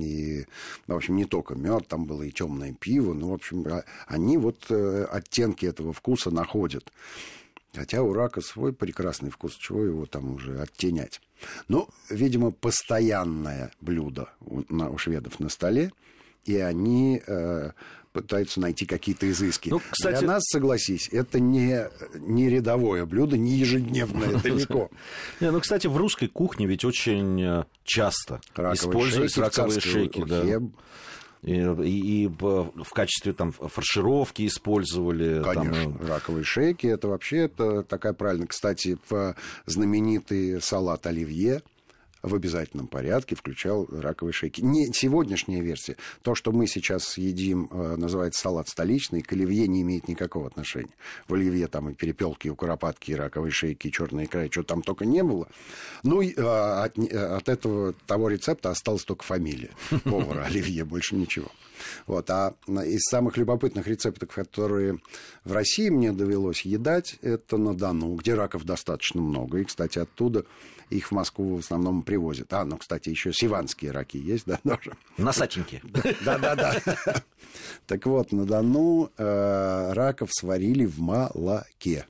И, 0.00 0.46
в 0.86 0.94
общем, 0.94 1.16
не 1.16 1.24
только 1.24 1.54
мед, 1.54 1.88
там 1.88 2.06
было 2.06 2.22
и 2.22 2.30
темное 2.30 2.72
пиво. 2.72 3.12
Ну, 3.12 3.30
в 3.30 3.34
общем, 3.34 3.64
а, 3.66 3.84
они 4.06 4.38
вот 4.38 4.66
э, 4.70 5.04
оттенки 5.10 5.66
этого 5.66 5.92
вкуса 5.92 6.30
находят. 6.30 6.90
Хотя 7.74 8.02
у 8.02 8.12
рака 8.12 8.40
свой 8.40 8.72
прекрасный 8.72 9.30
вкус, 9.30 9.54
чего 9.54 9.84
его 9.84 10.06
там 10.06 10.34
уже 10.34 10.60
оттенять. 10.60 11.20
Ну, 11.68 11.88
видимо, 12.08 12.50
постоянное 12.50 13.70
блюдо 13.80 14.28
у, 14.40 14.62
у 14.68 14.98
шведов 14.98 15.38
на 15.38 15.48
столе, 15.48 15.92
и 16.44 16.56
они 16.56 17.22
э, 17.24 17.70
пытаются 18.12 18.60
найти 18.60 18.86
какие-то 18.86 19.30
изыски. 19.30 19.70
Ну, 19.70 19.80
кстати... 19.90 20.20
Для 20.20 20.28
нас, 20.28 20.42
согласись, 20.44 21.08
это 21.12 21.38
не, 21.40 21.88
не 22.14 22.48
рядовое 22.48 23.06
блюдо, 23.06 23.36
не 23.36 23.56
ежедневное 23.56 24.38
далеко. 24.40 24.90
Не, 25.40 25.50
ну, 25.50 25.60
кстати, 25.60 25.86
в 25.86 25.96
русской 25.96 26.26
кухне 26.26 26.66
ведь 26.66 26.84
очень 26.84 27.42
э, 27.42 27.64
часто 27.84 28.40
используются 28.72 29.40
раковые 29.42 29.80
шейки. 29.80 30.20
И, 31.42 31.52
и, 31.52 32.24
и 32.24 32.26
в 32.28 32.90
качестве 32.92 33.32
там 33.32 33.52
фаршировки 33.52 34.46
использовали. 34.46 35.42
Конечно, 35.42 35.84
там... 35.84 36.06
раковые 36.06 36.44
шейки, 36.44 36.86
это 36.86 37.08
вообще 37.08 37.44
это 37.44 37.82
такая 37.82 38.12
правильно. 38.12 38.46
Кстати, 38.46 38.98
в 39.08 39.34
знаменитый 39.64 40.60
салат 40.60 41.06
оливье, 41.06 41.62
в 42.22 42.34
обязательном 42.34 42.86
порядке 42.86 43.34
включал 43.34 43.86
раковые 43.90 44.32
шейки. 44.32 44.60
Не 44.60 44.92
сегодняшняя 44.92 45.60
версия. 45.60 45.96
То, 46.22 46.34
что 46.34 46.52
мы 46.52 46.66
сейчас 46.66 47.16
едим, 47.16 47.68
э, 47.70 47.96
называется 47.96 48.40
салат 48.42 48.68
столичный, 48.68 49.22
к 49.22 49.32
оливье 49.32 49.66
не 49.66 49.82
имеет 49.82 50.08
никакого 50.08 50.46
отношения. 50.46 50.92
В 51.28 51.34
оливье 51.34 51.66
там 51.66 51.90
и 51.90 51.94
перепелки, 51.94 52.48
и 52.48 52.50
куропатки, 52.50 53.12
и 53.12 53.14
раковые 53.14 53.52
шейки, 53.52 53.88
и 53.88 53.92
черная 53.92 54.24
икра, 54.24 54.44
и 54.44 54.50
что 54.50 54.62
там 54.62 54.82
только 54.82 55.06
не 55.06 55.22
было. 55.22 55.48
Ну, 56.02 56.20
и, 56.20 56.34
а, 56.36 56.84
от, 56.84 56.98
э, 56.98 57.16
от 57.16 57.48
этого 57.48 57.94
того 58.06 58.28
рецепта 58.28 58.70
осталась 58.70 59.04
только 59.04 59.24
фамилия 59.24 59.70
повара 60.04 60.44
оливье, 60.46 60.84
больше 60.84 61.14
ничего. 61.14 61.50
Вот. 62.06 62.28
А 62.30 62.54
из 62.66 63.02
самых 63.02 63.36
любопытных 63.36 63.86
рецептов, 63.86 64.30
которые 64.30 64.98
в 65.44 65.52
России 65.52 65.88
мне 65.88 66.12
довелось 66.12 66.62
едать, 66.62 67.16
это 67.22 67.56
на 67.56 67.74
Дону, 67.74 68.14
где 68.14 68.34
раков 68.34 68.64
достаточно 68.64 69.20
много. 69.20 69.58
И, 69.58 69.64
кстати, 69.64 69.98
оттуда 69.98 70.44
их 70.90 71.08
в 71.08 71.12
Москву 71.12 71.56
в 71.56 71.60
основном 71.60 72.02
привозят. 72.02 72.52
А, 72.52 72.64
ну, 72.64 72.76
кстати, 72.76 73.08
еще 73.08 73.32
сиванские 73.32 73.92
раки 73.92 74.16
есть, 74.16 74.44
да, 74.46 74.58
тоже. 74.64 74.96
Носатенькие. 75.16 75.82
Да-да-да. 76.24 76.80
Так 77.86 78.06
вот, 78.06 78.32
на 78.32 78.44
Дону 78.44 79.10
э, 79.16 79.92
раков 79.92 80.30
сварили 80.32 80.84
в 80.84 80.98
молоке. 81.00 82.06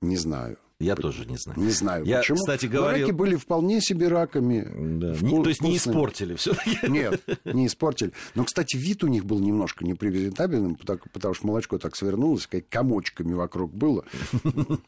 Не 0.00 0.16
знаю, 0.16 0.58
я 0.80 0.94
тоже 0.94 1.26
не 1.26 1.36
знаю. 1.36 1.58
Не 1.58 1.70
знаю, 1.70 2.04
я, 2.04 2.18
почему. 2.18 2.38
Кстати, 2.38 2.66
говорил... 2.66 3.06
раки 3.06 3.10
были 3.10 3.34
вполне 3.34 3.80
себе 3.80 4.06
раками. 4.06 4.62
Да. 4.98 5.16
Не, 5.20 5.42
то 5.42 5.48
есть 5.48 5.60
не 5.60 5.76
испортили 5.76 6.36
все 6.36 6.54
Нет, 6.86 7.20
не 7.44 7.66
испортили. 7.66 8.12
Но, 8.36 8.44
кстати, 8.44 8.76
вид 8.76 9.02
у 9.02 9.08
них 9.08 9.24
был 9.24 9.40
немножко 9.40 9.84
непрезентабельным, 9.84 10.76
потому, 10.76 11.00
потому 11.12 11.34
что 11.34 11.46
молочко 11.48 11.78
так 11.78 11.96
свернулось, 11.96 12.46
как 12.46 12.68
комочками 12.68 13.32
вокруг 13.34 13.74
было. 13.74 14.04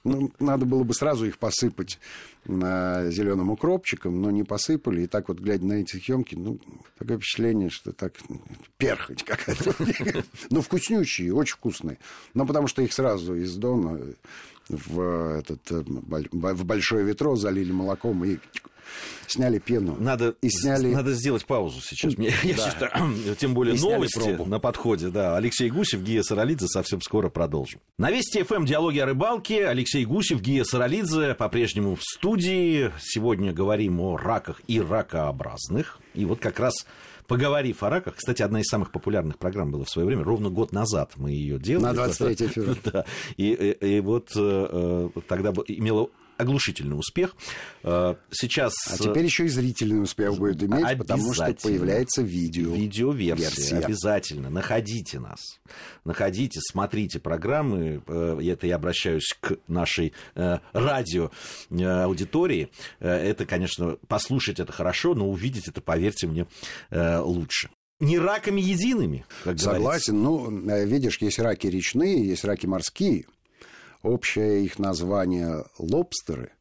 Ну, 0.05 0.31
надо 0.39 0.65
было 0.65 0.85
бы 0.85 0.95
сразу 0.95 1.27
их 1.27 1.39
посыпать 1.39 1.99
зеленым 2.47 3.51
укропчиком, 3.51 4.23
но 4.23 4.31
не 4.31 4.45
посыпали. 4.45 5.03
И 5.03 5.07
так 5.09 5.29
вот, 5.29 5.41
глядя 5.41 5.67
на 5.67 5.73
эти 5.75 5.97
съемки, 5.97 6.37
ну, 6.37 6.61
такое 6.99 7.19
впечатление, 7.19 7.69
что 7.69 7.93
так 7.93 8.15
перхоть 8.79 9.25
какая-то. 9.25 9.75
Ну, 10.51 10.63
вкуснющие, 10.63 11.35
очень 11.35 11.57
вкусные. 11.57 11.99
Но 12.33 12.47
потому 12.47 12.69
что 12.69 12.81
их 12.81 12.93
сразу 12.93 13.35
из 13.35 13.57
дома 13.57 13.99
в, 14.71 15.39
этот, 15.39 15.71
э, 15.71 15.83
в 15.85 16.65
большое 16.65 17.05
ветро 17.05 17.35
залили 17.37 17.73
молоком 17.73 18.25
и 18.25 18.39
Сняли 19.27 19.59
пену. 19.59 19.97
Надо, 19.99 20.35
и 20.43 20.51
сняли... 20.51 20.93
надо 20.93 21.13
сделать 21.13 21.45
паузу 21.45 21.81
сейчас. 21.81 22.17
Мне, 22.19 22.33
я 22.43 22.57
считаю, 22.57 22.91
тем 23.39 23.55
более 23.55 23.77
и 23.77 23.81
новости 23.81 24.31
на 24.45 24.59
подходе. 24.59 25.09
Да. 25.09 25.37
Алексей 25.37 25.71
Гусев, 25.71 26.03
Гия 26.03 26.23
Саралидзе. 26.23 26.67
Совсем 26.67 27.01
скоро 27.01 27.29
продолжим. 27.29 27.81
На 27.97 28.11
Вести 28.11 28.43
ФМ 28.43 28.65
диалоги 28.65 28.99
о 28.99 29.07
рыбалке. 29.07 29.69
Алексей 29.69 30.05
Гусев, 30.05 30.41
Гия 30.41 30.65
Саралидзе 30.65 31.35
по-прежнему 31.35 31.95
в 31.95 32.03
студии. 32.03 32.91
Сегодня 33.01 33.53
говорим 33.53 34.01
о 34.01 34.17
раках 34.17 34.61
и 34.67 34.81
ракообразных. 34.81 36.01
И 36.15 36.25
вот 36.25 36.41
как 36.41 36.59
раз 36.59 36.75
Поговорив 37.31 37.85
о 37.85 37.91
раках, 37.91 38.17
кстати, 38.17 38.43
одна 38.43 38.59
из 38.59 38.67
самых 38.67 38.91
популярных 38.91 39.39
программ 39.39 39.71
была 39.71 39.85
в 39.85 39.89
свое 39.89 40.05
время, 40.05 40.25
ровно 40.25 40.51
год 40.51 40.73
назад 40.73 41.13
мы 41.15 41.31
ее 41.31 41.61
делали. 41.61 41.85
На 41.85 41.93
23 41.95 42.49
февраля. 42.49 42.75
Да. 42.93 43.05
И, 43.37 43.53
и, 43.53 43.99
и 43.99 44.01
вот 44.01 44.31
э, 44.35 45.09
э 45.15 45.21
тогда 45.29 45.53
имела 45.69 46.09
оглушительный 46.41 46.99
успех. 46.99 47.37
Э, 47.83 48.15
сейчас... 48.31 48.75
А 48.91 48.99
теперь 48.99 49.25
еще 49.25 49.45
и 49.45 49.49
зрительный 49.49 50.03
успех 50.03 50.37
будет 50.37 50.63
иметь, 50.63 50.99
потому 50.99 51.33
что 51.33 51.55
появляется 51.63 52.23
видео. 52.23 52.75
Видеоверсия, 52.75 53.49
версия. 53.49 53.77
обязательно. 53.79 54.51
Находите 54.51 55.21
нас. 55.21 55.41
Находите, 56.05 56.61
смотрите 56.63 57.21
программы. 57.21 58.03
Э, 58.07 58.41
это 58.43 58.67
я 58.67 58.77
обращаюсь 58.77 59.35
к 59.41 59.57
нашей 59.69 60.13
э, 60.35 60.59
радио 60.73 61.31
аудитории. 61.71 62.71
Это, 62.99 63.47
конечно, 63.47 63.97
послушать 64.09 64.61
это 64.61 64.73
хорошо, 64.73 65.15
но 65.15 65.29
увидеть 65.29 65.69
это, 65.69 65.81
поверьте 65.81 66.27
мне, 66.27 66.47
лучше 66.91 67.71
не 68.01 68.19
раками 68.19 68.61
едиными, 68.61 69.27
как 69.45 69.59
Согласен. 69.59 69.81
Говорится. 69.83 70.13
Ну, 70.13 70.87
видишь, 70.87 71.19
есть 71.21 71.39
раки 71.39 71.67
речные, 71.67 72.27
есть 72.27 72.45
раки 72.45 72.67
морские. 72.67 73.27
Общее 74.03 74.65
их 74.65 74.79
название 74.79 75.65
лобстеры, 75.79 76.53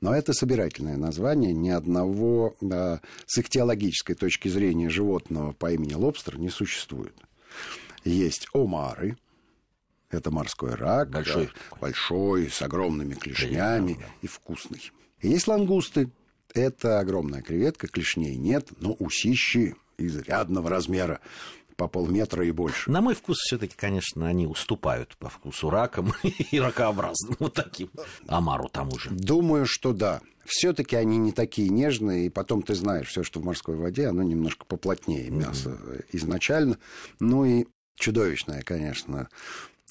но 0.00 0.14
это 0.14 0.32
собирательное 0.32 0.96
название. 0.96 1.52
Ни 1.52 1.70
одного 1.70 2.56
да, 2.60 3.00
с 3.26 3.38
их 3.38 3.48
теологической 3.48 4.16
точки 4.16 4.48
зрения 4.48 4.90
животного 4.90 5.52
по 5.52 5.72
имени 5.72 5.94
лобстер 5.94 6.38
не 6.38 6.50
существует. 6.50 7.14
Есть 8.04 8.48
омары, 8.52 9.16
это 10.10 10.30
морской 10.32 10.74
рак, 10.74 11.10
большой, 11.10 11.46
да, 11.46 11.76
большой 11.80 12.50
с 12.50 12.60
огромными 12.62 13.14
клешнями 13.14 13.94
да, 13.94 14.04
и 14.22 14.26
вкусный. 14.26 14.90
есть 15.22 15.46
лангусты, 15.46 16.10
это 16.52 16.98
огромная 16.98 17.40
креветка, 17.40 17.86
клешней 17.86 18.36
нет, 18.36 18.68
но 18.80 18.94
усищи 18.94 19.76
изрядного 19.98 20.68
размера 20.68 21.20
по 21.76 21.88
полметра 21.88 22.46
и 22.46 22.50
больше. 22.50 22.90
На 22.90 23.00
мой 23.00 23.14
вкус 23.14 23.38
все-таки, 23.38 23.74
конечно, 23.76 24.26
они 24.26 24.46
уступают 24.46 25.16
по 25.18 25.28
вкусу 25.28 25.70
ракам 25.70 26.12
и 26.22 26.60
ракообразным, 26.60 27.36
вот 27.38 27.54
таким. 27.54 27.90
Амару 28.26 28.68
тому 28.68 28.98
же. 28.98 29.10
Думаю, 29.10 29.66
что 29.66 29.92
да. 29.92 30.20
Все-таки 30.44 30.96
они 30.96 31.18
не 31.18 31.32
такие 31.32 31.68
нежные, 31.68 32.26
и 32.26 32.28
потом 32.28 32.62
ты 32.62 32.74
знаешь, 32.74 33.08
все, 33.08 33.22
что 33.22 33.40
в 33.40 33.44
морской 33.44 33.76
воде, 33.76 34.08
оно 34.08 34.22
немножко 34.22 34.64
поплотнее 34.66 35.30
мясо 35.30 35.70
mm-hmm. 35.70 36.06
изначально. 36.12 36.78
Ну 37.20 37.44
и 37.44 37.66
чудовищное, 37.94 38.62
конечно, 38.62 39.28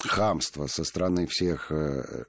хамство 0.08 0.68
со 0.68 0.84
стороны 0.84 1.28
всех 1.28 1.72
э, 1.72 2.26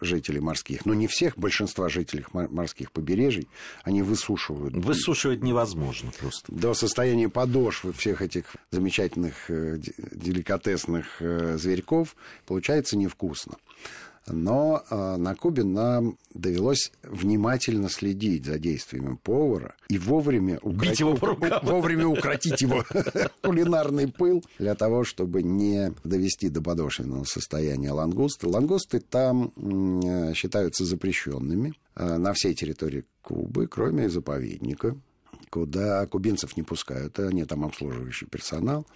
жителей 0.00 0.40
морских, 0.40 0.84
ну 0.84 0.94
не 0.94 1.06
всех, 1.06 1.38
большинства 1.38 1.88
жителей 1.88 2.24
морских 2.32 2.92
побережий, 2.92 3.48
они 3.82 4.02
высушивают. 4.02 4.74
Высушивать 4.74 5.42
невозможно 5.42 6.10
просто. 6.18 6.52
До 6.52 6.74
состояния 6.74 7.28
подошвы 7.28 7.92
всех 7.92 8.22
этих 8.22 8.56
замечательных 8.70 9.50
э, 9.50 9.78
деликатесных 10.12 11.20
э, 11.20 11.56
зверьков 11.58 12.16
получается 12.46 12.96
невкусно. 12.96 13.56
Но 14.28 14.82
э, 14.90 15.16
на 15.16 15.34
Кубе 15.34 15.62
нам 15.62 16.18
довелось 16.34 16.90
внимательно 17.02 17.88
следить 17.88 18.44
за 18.44 18.58
действиями 18.58 19.18
повара 19.22 19.76
и 19.88 19.98
вовремя, 19.98 20.58
укротить 20.62 21.00
его 21.00 21.16
вовремя 21.62 22.06
укротить 22.08 22.60
его 22.60 22.84
кулинарный 23.42 24.08
пыл 24.08 24.44
для 24.58 24.74
того, 24.74 25.04
чтобы 25.04 25.42
не 25.42 25.92
довести 26.02 26.48
до 26.48 26.60
подошвенного 26.60 27.24
состояния 27.24 27.92
лангусты. 27.92 28.48
Лангусты 28.48 29.00
там 29.00 29.52
считаются 30.34 30.84
запрещенными 30.84 31.74
э, 31.94 32.16
на 32.16 32.32
всей 32.32 32.54
территории 32.54 33.04
Кубы, 33.22 33.66
кроме 33.66 34.08
заповедника, 34.08 34.96
куда 35.50 36.06
кубинцев 36.06 36.56
не 36.56 36.62
пускают, 36.62 37.18
они 37.18 37.44
там 37.44 37.64
обслуживающий 37.64 38.28
персонал 38.28 38.86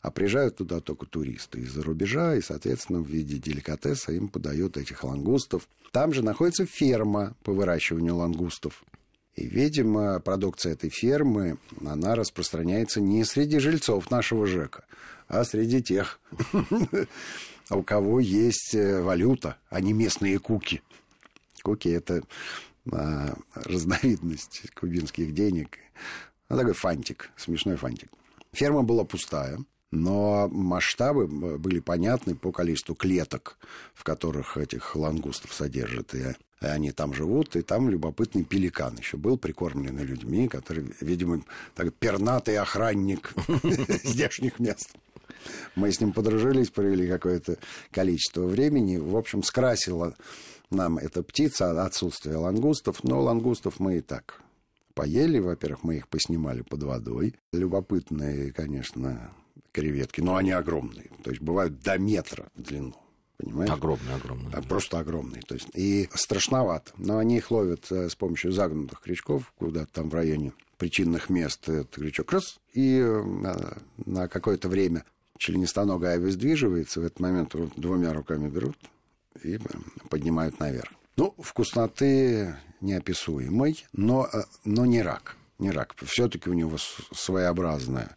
а 0.00 0.10
приезжают 0.10 0.56
туда 0.56 0.80
только 0.80 1.06
туристы 1.06 1.60
из-за 1.60 1.82
рубежа, 1.82 2.36
и, 2.36 2.40
соответственно, 2.40 3.00
в 3.00 3.08
виде 3.08 3.36
деликатеса 3.36 4.12
им 4.12 4.28
подают 4.28 4.76
этих 4.76 5.02
лангустов. 5.04 5.68
Там 5.92 6.12
же 6.12 6.22
находится 6.22 6.66
ферма 6.66 7.34
по 7.42 7.52
выращиванию 7.52 8.16
лангустов. 8.16 8.84
И, 9.34 9.46
видимо, 9.46 10.20
продукция 10.20 10.72
этой 10.72 10.90
фермы, 10.90 11.58
она 11.84 12.14
распространяется 12.14 13.00
не 13.00 13.24
среди 13.24 13.58
жильцов 13.58 14.10
нашего 14.10 14.46
ЖЭКа, 14.46 14.84
а 15.28 15.44
среди 15.44 15.82
тех, 15.82 16.20
у 17.70 17.82
кого 17.82 18.20
есть 18.20 18.74
э, 18.74 19.00
валюта, 19.00 19.56
а 19.68 19.80
не 19.80 19.92
местные 19.92 20.38
куки. 20.38 20.82
Куки– 21.62 21.88
это 21.90 22.22
а, 22.92 23.36
разновидность 23.54 24.70
кубинских 24.74 25.34
денег. 25.34 25.78
Ну, 26.48 26.56
такой 26.56 26.72
фантик, 26.72 27.30
смешной 27.36 27.76
фантик. 27.76 28.10
Ферма 28.52 28.82
была 28.82 29.04
пустая, 29.04 29.58
но 29.90 30.48
масштабы 30.48 31.26
были 31.58 31.80
понятны 31.80 32.34
по 32.34 32.52
количеству 32.52 32.94
клеток, 32.94 33.58
в 33.94 34.04
которых 34.04 34.56
этих 34.56 34.94
лангустов 34.96 35.52
содержат. 35.52 36.14
И 36.14 36.34
они 36.60 36.92
там 36.92 37.14
живут, 37.14 37.56
и 37.56 37.62
там 37.62 37.88
любопытный 37.88 38.44
пеликан 38.44 38.96
еще 38.96 39.16
был, 39.16 39.38
прикормленный 39.38 40.04
людьми, 40.04 40.48
который, 40.48 40.92
видимо, 41.00 41.42
так, 41.74 41.94
пернатый 41.94 42.58
охранник 42.58 43.32
здешних 44.04 44.58
мест. 44.58 44.90
Мы 45.76 45.92
с 45.92 46.00
ним 46.00 46.12
подружились, 46.12 46.70
провели 46.70 47.08
какое-то 47.08 47.58
количество 47.90 48.42
времени. 48.46 48.96
В 48.96 49.16
общем, 49.16 49.42
скрасила 49.42 50.14
нам 50.70 50.98
эта 50.98 51.22
птица 51.22 51.84
отсутствие 51.84 52.36
лангустов, 52.36 53.04
но 53.04 53.22
лангустов 53.22 53.78
мы 53.80 53.98
и 53.98 54.00
так 54.00 54.42
поели. 54.94 55.38
Во-первых, 55.38 55.84
мы 55.84 55.96
их 55.96 56.08
поснимали 56.08 56.62
под 56.62 56.82
водой. 56.82 57.36
Любопытные, 57.52 58.52
конечно, 58.52 59.30
креветки, 59.78 60.20
но 60.20 60.36
они 60.36 60.50
огромные. 60.50 61.10
То 61.22 61.30
есть 61.30 61.42
бывают 61.42 61.80
до 61.80 61.98
метра 61.98 62.48
в 62.56 62.62
длину. 62.62 62.94
Понимаете? 63.36 63.72
Огромные, 63.72 64.16
огромные. 64.16 64.52
А, 64.52 64.62
просто 64.62 64.98
огромные. 64.98 65.42
То 65.42 65.54
есть, 65.54 65.68
и 65.74 66.08
страшновато. 66.12 66.92
Но 66.96 67.18
они 67.18 67.36
их 67.36 67.52
ловят 67.52 67.90
э, 67.92 68.08
с 68.08 68.16
помощью 68.16 68.50
загнутых 68.50 69.00
крючков, 69.00 69.52
куда 69.56 69.86
там 69.86 70.10
в 70.10 70.14
районе 70.14 70.52
причинных 70.76 71.30
мест 71.30 71.68
этот 71.68 71.94
крючок 71.94 72.32
раз, 72.32 72.58
и 72.72 72.98
э, 72.98 73.22
на 74.04 74.28
какое-то 74.28 74.68
время 74.68 75.04
членистоногая 75.38 76.16
обездвиживается, 76.16 77.00
в 77.00 77.04
этот 77.04 77.20
момент 77.20 77.54
двумя 77.76 78.12
руками 78.12 78.48
берут 78.48 78.76
и 79.44 79.54
э, 79.54 79.58
поднимают 80.10 80.58
наверх. 80.58 80.90
Ну, 81.16 81.34
вкусноты 81.38 82.56
неописуемой, 82.80 83.86
но, 83.92 84.28
но 84.64 84.84
не 84.84 85.02
рак. 85.02 85.36
Не 85.60 85.70
рак. 85.70 85.94
Все-таки 86.04 86.50
у 86.50 86.54
него 86.54 86.76
своеобразная 87.12 88.16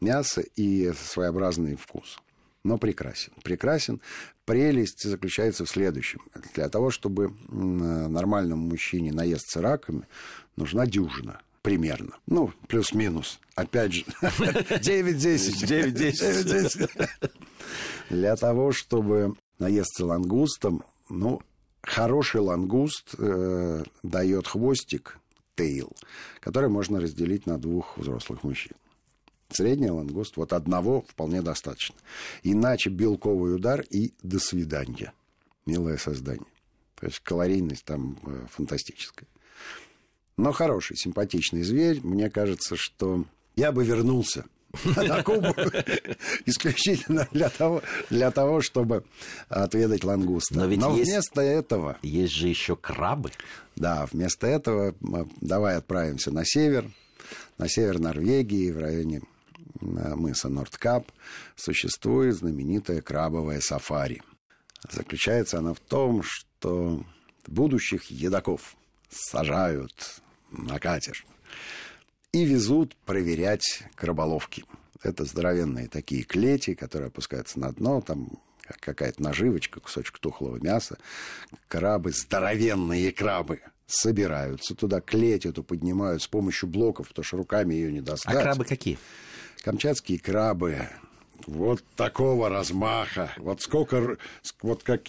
мясо 0.00 0.42
и 0.56 0.92
своеобразный 0.92 1.76
вкус. 1.76 2.18
Но 2.64 2.78
прекрасен. 2.78 3.32
Прекрасен. 3.42 4.00
Прелесть 4.46 5.02
заключается 5.02 5.64
в 5.64 5.70
следующем. 5.70 6.20
Для 6.54 6.68
того, 6.68 6.90
чтобы 6.90 7.34
нормальному 7.48 8.68
мужчине 8.68 9.12
наесться 9.12 9.60
раками, 9.60 10.06
нужна 10.56 10.86
дюжина 10.86 11.40
примерно. 11.64 12.12
Ну, 12.26 12.52
плюс-минус. 12.68 13.40
Опять 13.54 13.92
же, 13.92 14.04
9-10. 14.22 15.94
9-10. 15.94 17.08
Для 18.10 18.36
того, 18.36 18.72
чтобы 18.72 19.34
наесться 19.58 20.04
лангустом, 20.04 20.84
ну, 21.08 21.40
хороший 21.82 22.42
лангуст 22.42 23.14
э, 23.18 23.82
дает 24.02 24.46
хвостик, 24.46 25.18
tail, 25.54 25.90
который 26.40 26.68
можно 26.68 27.00
разделить 27.00 27.46
на 27.46 27.58
двух 27.58 27.96
взрослых 27.96 28.42
мужчин. 28.42 28.76
Средний 29.54 29.90
лангуст, 29.90 30.36
вот 30.36 30.52
одного 30.52 31.02
вполне 31.02 31.40
достаточно. 31.40 31.94
Иначе 32.42 32.90
белковый 32.90 33.54
удар 33.54 33.82
и 33.88 34.12
до 34.22 34.40
свидания. 34.40 35.12
Милое 35.64 35.96
создание. 35.96 36.46
То 36.96 37.06
есть 37.06 37.20
калорийность 37.20 37.84
там 37.84 38.18
э, 38.26 38.46
фантастическая. 38.50 39.28
Но 40.36 40.50
хороший, 40.50 40.96
симпатичный 40.96 41.62
зверь. 41.62 42.00
Мне 42.02 42.30
кажется, 42.30 42.74
что 42.76 43.24
я 43.54 43.70
бы 43.70 43.84
вернулся 43.84 44.44
на 44.96 45.22
Кубу 45.22 45.54
исключительно 46.46 47.28
для 47.30 47.48
того, 47.48 47.82
для 48.10 48.32
того, 48.32 48.60
чтобы 48.60 49.04
отведать 49.48 50.02
лангуста. 50.02 50.56
Но, 50.56 50.66
ведь 50.66 50.80
Но 50.80 50.96
есть, 50.96 51.10
вместо 51.10 51.40
этого... 51.40 51.98
Есть 52.02 52.32
же 52.32 52.48
еще 52.48 52.74
крабы. 52.74 53.30
Да, 53.76 54.08
вместо 54.10 54.46
этого 54.46 54.94
давай 55.40 55.76
отправимся 55.76 56.32
на 56.32 56.44
север, 56.44 56.90
на 57.58 57.68
север 57.68 58.00
Норвегии, 58.00 58.72
в 58.72 58.78
районе 58.78 59.22
мыса 59.84 60.48
Нордкап 60.48 61.10
существует 61.56 62.34
знаменитая 62.34 63.00
крабовая 63.00 63.60
сафари. 63.60 64.22
Заключается 64.90 65.58
она 65.58 65.74
в 65.74 65.80
том, 65.80 66.22
что 66.22 67.04
будущих 67.46 68.10
едоков 68.10 68.76
сажают 69.10 70.20
на 70.50 70.78
катер. 70.78 71.24
И 72.32 72.44
везут 72.44 72.96
проверять 73.06 73.84
краболовки. 73.94 74.64
Это 75.02 75.24
здоровенные 75.24 75.88
такие 75.88 76.24
клети, 76.24 76.74
которые 76.74 77.08
опускаются 77.08 77.60
на 77.60 77.72
дно, 77.72 78.00
там 78.00 78.30
какая-то 78.80 79.22
наживочка, 79.22 79.80
кусочек 79.80 80.18
тухлого 80.18 80.56
мяса. 80.56 80.98
Крабы, 81.68 82.10
здоровенные 82.12 83.12
крабы, 83.12 83.60
собираются 83.86 84.74
туда, 84.74 85.00
клеть 85.00 85.46
эту 85.46 85.62
поднимают 85.62 86.22
с 86.22 86.26
помощью 86.26 86.68
блоков, 86.68 87.08
потому 87.08 87.24
что 87.24 87.36
руками 87.36 87.74
ее 87.74 87.92
не 87.92 88.00
достать. 88.00 88.34
А 88.34 88.42
крабы 88.42 88.64
какие? 88.64 88.98
Камчатские 89.64 90.18
крабы, 90.18 90.90
вот 91.46 91.82
такого 91.96 92.50
размаха. 92.50 93.32
Вот 93.38 93.62
сколько, 93.62 94.18
вот 94.60 94.82
как 94.82 95.04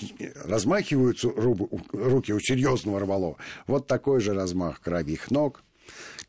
размахиваются 0.45 1.29
руки 1.29 2.31
у 2.31 2.39
серьезного 2.39 3.01
рыболова. 3.01 3.35
Вот 3.67 3.87
такой 3.87 4.21
же 4.21 4.33
размах 4.33 4.79
крабьих 4.79 5.29
ног. 5.29 5.61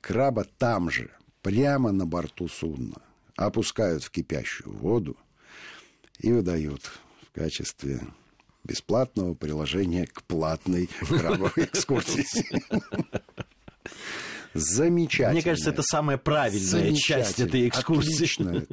Краба 0.01 0.45
там 0.59 0.91
же, 0.91 1.11
прямо 1.41 1.93
на 1.93 2.05
борту 2.05 2.49
судна, 2.49 2.97
опускают 3.37 4.03
в 4.03 4.11
кипящую 4.11 4.77
воду 4.77 5.17
и 6.19 6.33
выдают 6.33 6.83
в 7.23 7.33
качестве 7.33 8.01
бесплатного 8.65 9.35
приложения 9.35 10.09
к 10.09 10.25
платной 10.25 10.91
крабовой 11.09 11.53
экскурсии. 11.67 12.27
Замечательно. 14.55 15.33
Мне 15.33 15.43
кажется, 15.43 15.71
это 15.71 15.83
самая 15.83 16.19
правильная 16.19 16.95
часть 16.95 17.41
этой 17.41 17.69
экскурсии. 17.69 18.15
Отличная, 18.15 18.67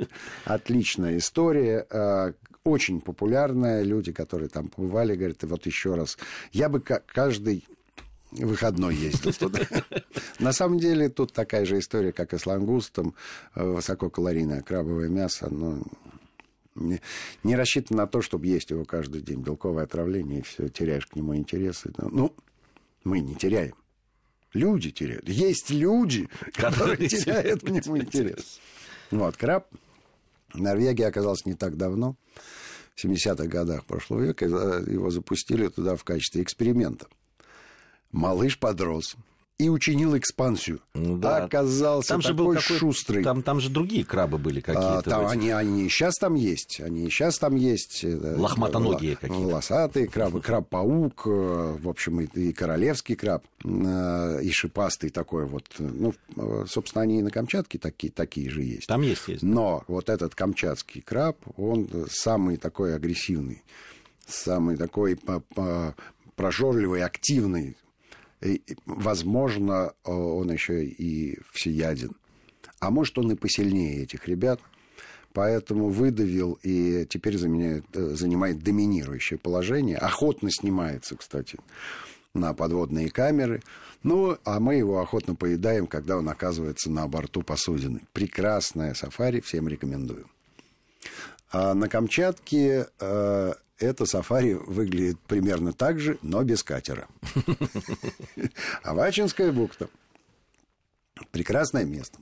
отличная 0.46 1.18
история. 1.18 1.86
А, 1.90 2.34
очень 2.64 3.02
популярная. 3.02 3.84
Люди, 3.84 4.12
которые 4.12 4.50
там 4.50 4.70
побывали, 4.70 5.16
говорят, 5.16 5.44
вот 5.44 5.66
еще 5.66 5.96
раз. 5.96 6.18
Я 6.52 6.70
бы 6.70 6.80
каждый 6.80 7.66
выходной 8.32 8.96
ездил 8.96 9.34
туда. 9.34 9.60
На 10.40 10.54
самом 10.54 10.80
деле 10.80 11.10
тут 11.10 11.34
такая 11.34 11.66
же 11.66 11.80
история, 11.80 12.12
как 12.12 12.34
и 12.34 12.38
с 12.38 12.46
лангустом. 12.46 13.16
Высококалорийное 13.56 14.62
крабовое 14.62 15.10
мясо, 15.10 15.50
но 15.52 15.84
не, 16.76 17.02
не 17.44 17.56
рассчитано 17.56 18.04
на 18.04 18.08
то, 18.08 18.22
чтобы 18.22 18.48
есть 18.48 18.72
его 18.72 18.86
каждый 18.86 19.22
день. 19.22 19.42
Белковое 19.42 19.84
отравление, 19.84 20.40
и 20.40 20.44
все, 20.44 20.70
теряешь 20.70 21.06
к 21.06 21.16
нему 21.16 21.36
интерес. 21.36 21.84
Ну, 21.98 22.34
мы 23.04 23.20
не 23.20 23.36
теряем. 23.36 23.76
Люди 24.54 24.92
теряют. 24.92 25.28
Есть 25.28 25.70
люди, 25.70 26.30
которые 26.54 27.10
теряют 27.10 27.62
к 27.62 27.70
нему 27.70 27.98
интерес. 27.98 28.60
Вот, 29.12 29.36
краб 29.38 29.68
в 30.54 30.62
Норвегии 30.62 31.04
оказался 31.04 31.48
не 31.50 31.56
так 31.56 31.78
давно. 31.78 32.16
В 32.96 33.04
70-х 33.04 33.46
годах 33.46 33.86
прошлого 33.86 34.22
века 34.22 34.46
его 34.46 35.10
запустили 35.10 35.68
туда 35.68 35.96
в 35.96 36.04
качестве 36.04 36.44
эксперимента. 36.44 37.08
Малыш 38.12 38.60
подрос 38.60 39.16
и 39.64 39.70
учинил 39.70 40.18
экспансию. 40.18 40.82
Ну, 40.94 41.18
да. 41.18 41.46
Оказался 41.46 42.10
там 42.10 42.22
же 42.22 42.30
такой 42.30 42.56
был 42.56 42.62
шустрый. 42.62 43.24
Там, 43.24 43.42
там 43.44 43.62
же 43.62 43.70
другие 43.70 44.04
крабы 44.04 44.38
были 44.38 44.60
какие-то. 44.60 45.00
А, 45.00 45.02
там 45.02 45.26
они, 45.28 45.52
они 45.52 45.88
сейчас 45.88 46.16
там 46.16 46.36
есть. 46.36 46.82
Они 46.82 47.10
сейчас 47.10 47.40
там 47.40 47.56
есть. 47.56 48.04
Лохматоногие 48.04 49.16
какие-то. 49.16 49.46
Волосатые 49.46 50.08
крабы. 50.08 50.42
Краб-паук, 50.42 51.24
э, 51.26 51.78
в 51.82 51.88
общем, 51.88 52.22
и, 52.22 52.26
и 52.26 52.52
королевский 52.52 53.16
краб, 53.16 53.46
э, 53.64 54.40
и 54.44 54.52
шипастый 54.52 55.10
такой 55.10 55.46
вот. 55.46 55.64
Ну, 55.80 56.14
собственно, 56.68 57.04
они 57.04 57.20
и 57.20 57.22
на 57.22 57.32
Камчатке 57.32 57.78
такие, 57.78 58.12
такие 58.12 58.50
же 58.50 58.64
есть. 58.64 58.88
Там 58.88 59.02
есть, 59.02 59.28
есть. 59.28 59.44
Но 59.44 59.84
вот 59.88 60.10
этот 60.10 60.36
камчатский 60.36 61.02
краб, 61.02 61.38
он 61.56 61.88
самый 62.10 62.58
такой 62.58 62.96
агрессивный, 62.96 63.64
самый 64.28 64.76
такой 64.76 65.18
прожорливый, 66.36 67.04
активный 67.04 67.78
возможно, 68.86 69.94
он 70.04 70.52
еще 70.52 70.86
и 70.86 71.40
всеяден. 71.52 72.12
А 72.80 72.90
может, 72.90 73.18
он 73.18 73.32
и 73.32 73.36
посильнее 73.36 74.04
этих 74.04 74.28
ребят. 74.28 74.60
Поэтому 75.34 75.90
выдавил 75.90 76.60
и 76.62 77.08
теперь 77.10 77.38
заменяет, 77.38 77.86
э, 77.94 78.14
занимает 78.14 78.60
доминирующее 78.60 79.40
положение. 79.40 79.98
Охотно 79.98 80.52
снимается, 80.52 81.16
кстати, 81.16 81.58
на 82.36 82.54
подводные 82.54 83.10
камеры. 83.10 83.64
Ну, 84.04 84.38
а 84.44 84.60
мы 84.60 84.76
его 84.76 85.00
охотно 85.00 85.34
поедаем, 85.34 85.88
когда 85.88 86.18
он 86.18 86.30
оказывается 86.30 86.92
на 86.92 87.08
борту 87.08 87.42
посудины. 87.42 88.02
Прекрасное 88.14 88.94
сафари, 88.94 89.40
всем 89.40 89.68
рекомендую. 89.68 90.28
А 91.54 91.76
на 91.76 91.88
Камчатке 91.88 92.88
э, 93.00 93.54
это 93.78 94.06
сафари 94.08 94.54
выглядит 94.54 95.20
примерно 95.20 95.72
так 95.72 96.00
же, 96.00 96.18
но 96.24 96.44
без 96.44 96.64
катера. 96.64 97.08
Авачинская 98.84 99.52
бухта. 99.52 99.88
Прекрасное 101.30 101.86
место. 101.86 102.18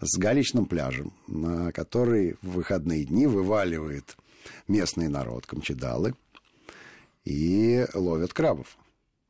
С 0.00 0.18
галечным 0.18 0.66
пляжем, 0.66 1.12
на 1.28 1.70
который 1.70 2.36
в 2.42 2.50
выходные 2.50 3.04
дни 3.04 3.28
вываливает 3.28 4.16
местный 4.66 5.08
народ, 5.08 5.46
камчедалы, 5.46 6.16
и 7.24 7.86
ловят 7.94 8.32
крабов. 8.32 8.76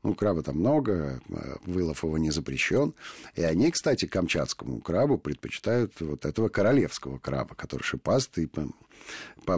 Ну, 0.05 0.15
краба 0.15 0.43
там 0.43 0.59
много, 0.59 1.21
вылов 1.67 2.05
его 2.05 2.19
не 2.19 2.31
запрещен. 2.31 2.95
И 3.35 3.43
они, 3.43 3.71
кстати, 3.71 4.07
камчатскому 4.07 4.81
крабу 4.81 5.19
предпочитают 5.19 6.01
вот 6.01 6.25
этого 6.25 6.49
королевского 6.49 7.19
краба, 7.19 7.55
который 7.55 7.83
шипастый, 7.83 8.49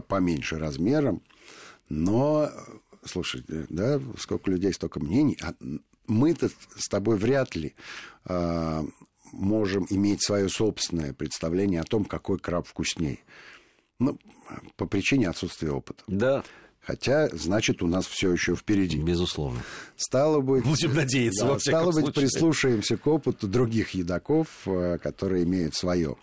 поменьше 0.09 0.59
размером. 0.59 1.23
Но, 1.91 2.51
слушай, 3.05 3.45
да, 3.49 4.01
сколько 4.19 4.51
людей, 4.51 4.73
столько 4.73 5.01
мнений. 5.01 5.39
А 5.43 5.55
мы-то 6.07 6.51
с 6.77 6.89
тобой 6.89 7.17
вряд 7.17 7.55
ли 7.55 7.75
э, 8.25 8.83
можем 9.33 9.87
иметь 9.91 10.25
свое 10.25 10.49
собственное 10.49 11.13
представление 11.13 11.81
о 11.81 11.85
том, 11.85 12.05
какой 12.05 12.39
краб 12.39 12.67
вкуснее. 12.67 13.19
Ну, 13.99 14.19
по 14.77 14.87
причине 14.87 15.29
отсутствия 15.29 15.71
опыта. 15.71 16.03
Да. 16.07 16.45
Хотя, 16.83 17.29
значит, 17.29 17.83
у 17.83 17.87
нас 17.87 18.07
все 18.07 18.33
еще 18.33 18.57
впереди. 18.57 18.99
Безусловно. 18.99 19.63
Стало 19.97 20.41
быть... 20.41 20.65
Будем 20.65 20.95
надеяться, 20.95 21.45
да, 21.45 21.53
во 21.53 21.61
Стало 21.61 21.93
быть, 21.93 22.05
случае. 22.05 22.23
прислушаемся 22.23 22.97
к 22.97 23.07
опыту 23.07 23.47
других 23.47 23.91
едоков, 23.91 24.49
э, 24.67 24.99
которые 24.99 25.45
имеют 25.45 25.75
свое 25.75 26.17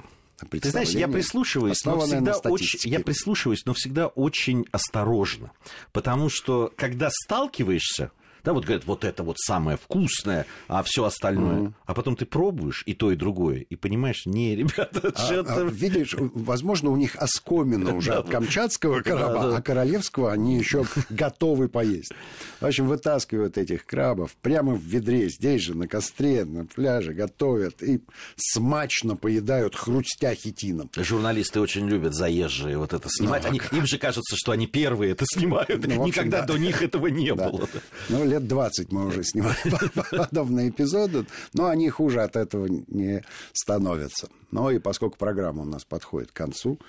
ты 0.50 0.70
знаешь, 0.70 0.90
я 0.90 1.08
прислушиваюсь, 1.08 1.84
но 1.84 2.00
всегда 2.00 2.38
очень, 2.38 2.90
я 2.90 3.00
прислушиваюсь, 3.00 3.66
но 3.66 3.74
всегда 3.74 4.08
очень 4.08 4.68
осторожно, 4.72 5.52
потому 5.92 6.30
что 6.30 6.72
когда 6.76 7.10
сталкиваешься 7.12 8.12
да, 8.48 8.54
вот 8.54 8.64
говорят, 8.64 8.86
вот 8.86 9.04
это 9.04 9.24
вот 9.24 9.38
самое 9.40 9.76
вкусное, 9.78 10.46
а 10.70 10.82
все 10.82 11.04
остальное. 11.04 11.58
Mm-hmm. 11.58 11.74
А 11.86 11.94
потом 11.94 12.16
ты 12.16 12.26
пробуешь 12.26 12.82
и 12.86 12.94
то, 12.94 13.12
и 13.12 13.18
другое, 13.18 13.58
и 13.58 13.76
понимаешь, 13.76 14.26
не, 14.26 14.56
ребята, 14.56 15.12
а, 15.14 15.20
что-то... 15.20 15.56
А, 15.56 15.64
видишь, 15.66 16.16
возможно, 16.18 16.90
у 16.92 16.96
них 16.96 17.18
оскомина 17.18 17.94
уже 17.94 18.14
от 18.14 18.30
камчатского 18.30 19.02
краба, 19.02 19.58
а 19.58 19.62
королевского 19.62 20.32
они 20.32 20.58
еще 20.58 20.86
готовы 21.10 21.68
поесть. 21.68 22.14
В 22.62 22.66
общем, 22.66 22.88
вытаскивают 22.88 23.58
этих 23.58 23.86
крабов 23.86 24.34
прямо 24.42 24.76
в 24.76 24.82
ведре, 24.82 25.28
здесь 25.28 25.64
же, 25.64 25.76
на 25.76 25.90
костре, 25.90 26.46
на 26.46 26.66
пляже, 26.66 27.14
готовят 27.14 27.84
и 27.84 28.02
смачно 28.38 29.18
поедают, 29.18 29.76
хрустя 29.76 30.34
хитином. 30.36 30.90
Журналисты 30.96 31.60
очень 31.60 31.90
любят 31.90 32.14
заезжие 32.14 32.78
вот 32.78 32.94
это 32.94 33.10
снимать. 33.10 33.44
Ну, 33.44 33.50
они, 33.50 33.62
им 33.74 33.86
же 33.86 33.98
кажется, 33.98 34.38
что 34.38 34.54
они 34.54 34.68
первые 34.68 35.12
это 35.12 35.26
снимают. 35.28 35.86
Ну, 35.86 36.04
общем, 36.04 36.06
Никогда 36.06 36.42
да. 36.42 36.48
до 36.48 36.58
них 36.58 36.82
этого 36.82 37.08
не 37.08 37.34
было. 37.34 37.68
Ну, 38.08 38.37
лет 38.38 38.48
20 38.48 38.92
мы 38.92 39.08
уже 39.08 39.24
снимали 39.24 39.58
подобные 40.12 40.70
эпизоды, 40.70 41.26
но 41.54 41.68
они 41.68 41.90
хуже 41.90 42.22
от 42.22 42.36
этого 42.36 42.68
не 42.68 43.24
становятся. 43.54 44.30
Но 44.52 44.72
и 44.72 44.80
поскольку 44.80 45.18
программа 45.18 45.64
у 45.64 45.66
нас 45.66 45.84
подходит 45.84 46.32
к 46.32 46.36
концу, 46.36 46.80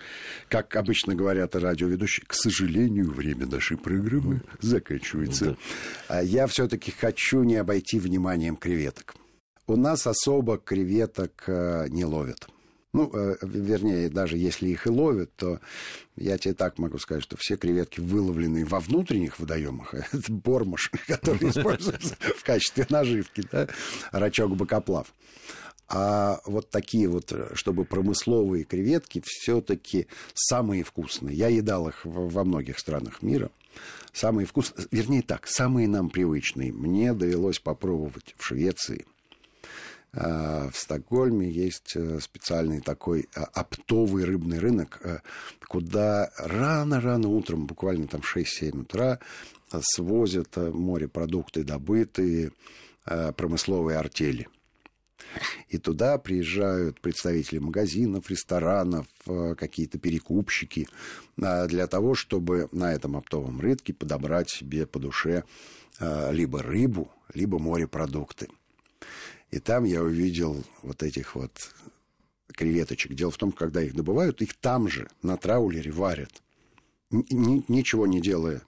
как 0.48 0.76
обычно 0.76 1.14
говорят 1.14 1.56
радиоведущие, 1.56 2.24
к 2.26 2.34
сожалению, 2.34 3.10
время 3.10 3.46
нашей 3.46 3.76
программы 3.76 4.42
заканчивается. 4.60 5.56
А 6.08 6.22
я 6.22 6.46
все-таки 6.46 6.90
хочу 6.90 7.42
не 7.42 7.56
обойти 7.56 7.98
вниманием 7.98 8.56
креветок. 8.56 9.14
У 9.66 9.76
нас 9.76 10.06
особо 10.06 10.56
креветок 10.56 11.44
э, 11.46 11.88
не 11.88 12.04
ловят. 12.04 12.48
Ну, 12.94 13.10
э, 13.12 13.36
вернее, 13.42 14.08
даже 14.08 14.38
если 14.38 14.68
их 14.68 14.86
и 14.86 14.90
ловят, 14.90 15.30
то 15.36 15.60
я 16.16 16.38
тебе 16.38 16.54
так 16.54 16.78
могу 16.78 16.98
сказать, 16.98 17.22
что 17.22 17.36
все 17.36 17.56
креветки, 17.56 18.00
выловленные 18.00 18.64
во 18.64 18.80
внутренних 18.80 19.38
водоемах, 19.38 19.94
это 20.12 20.32
бормаш, 20.32 20.90
который 21.06 21.50
используется 21.50 22.16
в 22.18 22.42
качестве 22.44 22.86
наживки, 22.88 23.42
да, 23.52 23.68
рачок-бокоплав. 24.10 25.12
А 25.90 26.40
вот 26.44 26.70
такие 26.70 27.08
вот, 27.08 27.32
чтобы 27.54 27.84
промысловые 27.84 28.64
креветки 28.64 29.22
все-таки 29.24 30.06
самые 30.34 30.82
вкусные. 30.82 31.34
Я 31.34 31.48
едал 31.48 31.88
их 31.88 32.02
во 32.04 32.44
многих 32.44 32.78
странах 32.78 33.22
мира. 33.22 33.50
Самые 34.12 34.44
вкусные, 34.44 34.86
вернее 34.90 35.22
так, 35.22 35.46
самые 35.46 35.88
нам 35.88 36.10
привычные. 36.10 36.72
Мне 36.72 37.14
довелось 37.14 37.58
попробовать 37.58 38.34
в 38.36 38.44
Швеции– 38.44 39.06
Э, 39.16 39.17
в 40.12 40.72
Стокгольме 40.72 41.50
есть 41.50 41.94
э, 41.94 42.18
специальный 42.20 42.80
такой 42.80 43.28
э, 43.34 43.42
оптовый 43.52 44.24
рыбный 44.24 44.58
рынок, 44.58 45.00
куда 45.68 46.30
рано-рано 46.38 47.28
утром, 47.28 47.66
буквально 47.66 48.06
там 48.08 48.22
в 48.22 48.36
6-7 48.36 48.80
утра, 48.80 49.18
свозят 49.80 50.56
морепродукты 50.56 51.62
добытые, 51.62 52.52
промысловые 53.04 53.98
артели. 53.98 54.48
И 55.68 55.78
туда 55.78 56.18
приезжают 56.18 57.00
представители 57.00 57.58
магазинов, 57.58 58.30
ресторанов, 58.30 59.06
э, 59.26 59.54
какие-то 59.56 59.98
перекупщики 59.98 60.88
э, 61.36 61.66
для 61.66 61.86
того, 61.86 62.14
чтобы 62.14 62.68
на 62.72 62.92
этом 62.92 63.16
оптовом 63.16 63.60
рынке 63.60 63.92
подобрать 63.92 64.50
себе 64.50 64.86
по 64.86 64.98
душе 64.98 65.44
э, 66.00 66.32
либо 66.32 66.62
рыбу, 66.62 67.10
либо 67.34 67.58
морепродукты. 67.58 68.48
И 69.50 69.58
там 69.60 69.84
я 69.84 70.02
увидел 70.02 70.62
вот 70.82 71.02
этих 71.02 71.34
вот 71.34 71.74
креветочек. 72.48 73.14
Дело 73.14 73.30
в 73.30 73.36
том, 73.38 73.52
когда 73.52 73.82
их 73.82 73.94
добывают, 73.94 74.42
их 74.42 74.54
там 74.54 74.88
же, 74.88 75.08
на 75.22 75.36
траулере, 75.36 75.90
варят. 75.90 76.42
Н- 77.10 77.64
ничего 77.68 78.06
не 78.06 78.20
делая. 78.20 78.62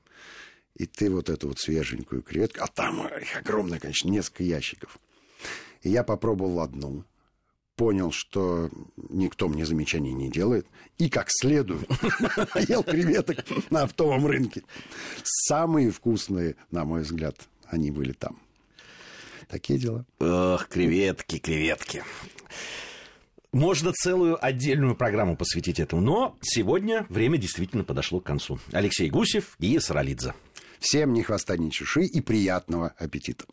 И 0.75 0.87
ты 0.87 1.11
вот 1.11 1.29
эту 1.29 1.49
вот 1.49 1.59
свеженькую 1.59 2.23
креветку, 2.23 2.63
а 2.63 2.67
там 2.67 3.07
их 3.09 3.37
огромное, 3.37 3.79
конечно, 3.79 4.09
несколько 4.09 4.45
ящиков. 4.45 4.99
И 5.83 5.91
я 5.91 6.03
попробовал 6.05 6.61
одну, 6.61 7.05
понял, 7.77 8.13
что 8.13 8.71
никто 9.11 9.49
мне 9.49 9.67
замечаний 9.67 10.13
не 10.13 10.31
делает, 10.31 10.67
и 10.97 11.11
как 11.11 11.27
следует 11.29 11.89
ел 12.69 12.83
креветок 12.83 13.45
на 13.71 13.83
оптовом 13.83 14.27
рынке. 14.27 14.63
Самые 15.23 15.91
вкусные, 15.91 16.57
на 16.71 16.85
мой 16.85 17.03
взгляд, 17.03 17.49
они 17.67 17.91
были 17.91 18.13
там. 18.13 18.39
Такие 19.51 19.79
дела. 19.79 20.05
Ох, 20.21 20.69
креветки, 20.69 21.39
креветки. 21.39 22.05
Можно 23.53 23.93
целую 23.93 24.43
отдельную 24.45 24.95
программу 24.95 25.37
посвятить 25.37 25.81
этому, 25.81 26.01
но 26.01 26.39
сегодня 26.41 27.05
время 27.09 27.37
действительно 27.37 27.83
подошло 27.83 28.21
к 28.21 28.25
концу. 28.25 28.61
Алексей 28.71 29.11
Гусев 29.11 29.57
и 29.59 29.77
Саралидзе. 29.81 30.35
Всем 30.79 31.13
ни 31.13 31.23
хвоста, 31.23 31.57
ни 31.57 31.71
чуши 31.71 32.05
и 32.05 32.21
приятного 32.21 32.95
аппетита. 32.97 33.45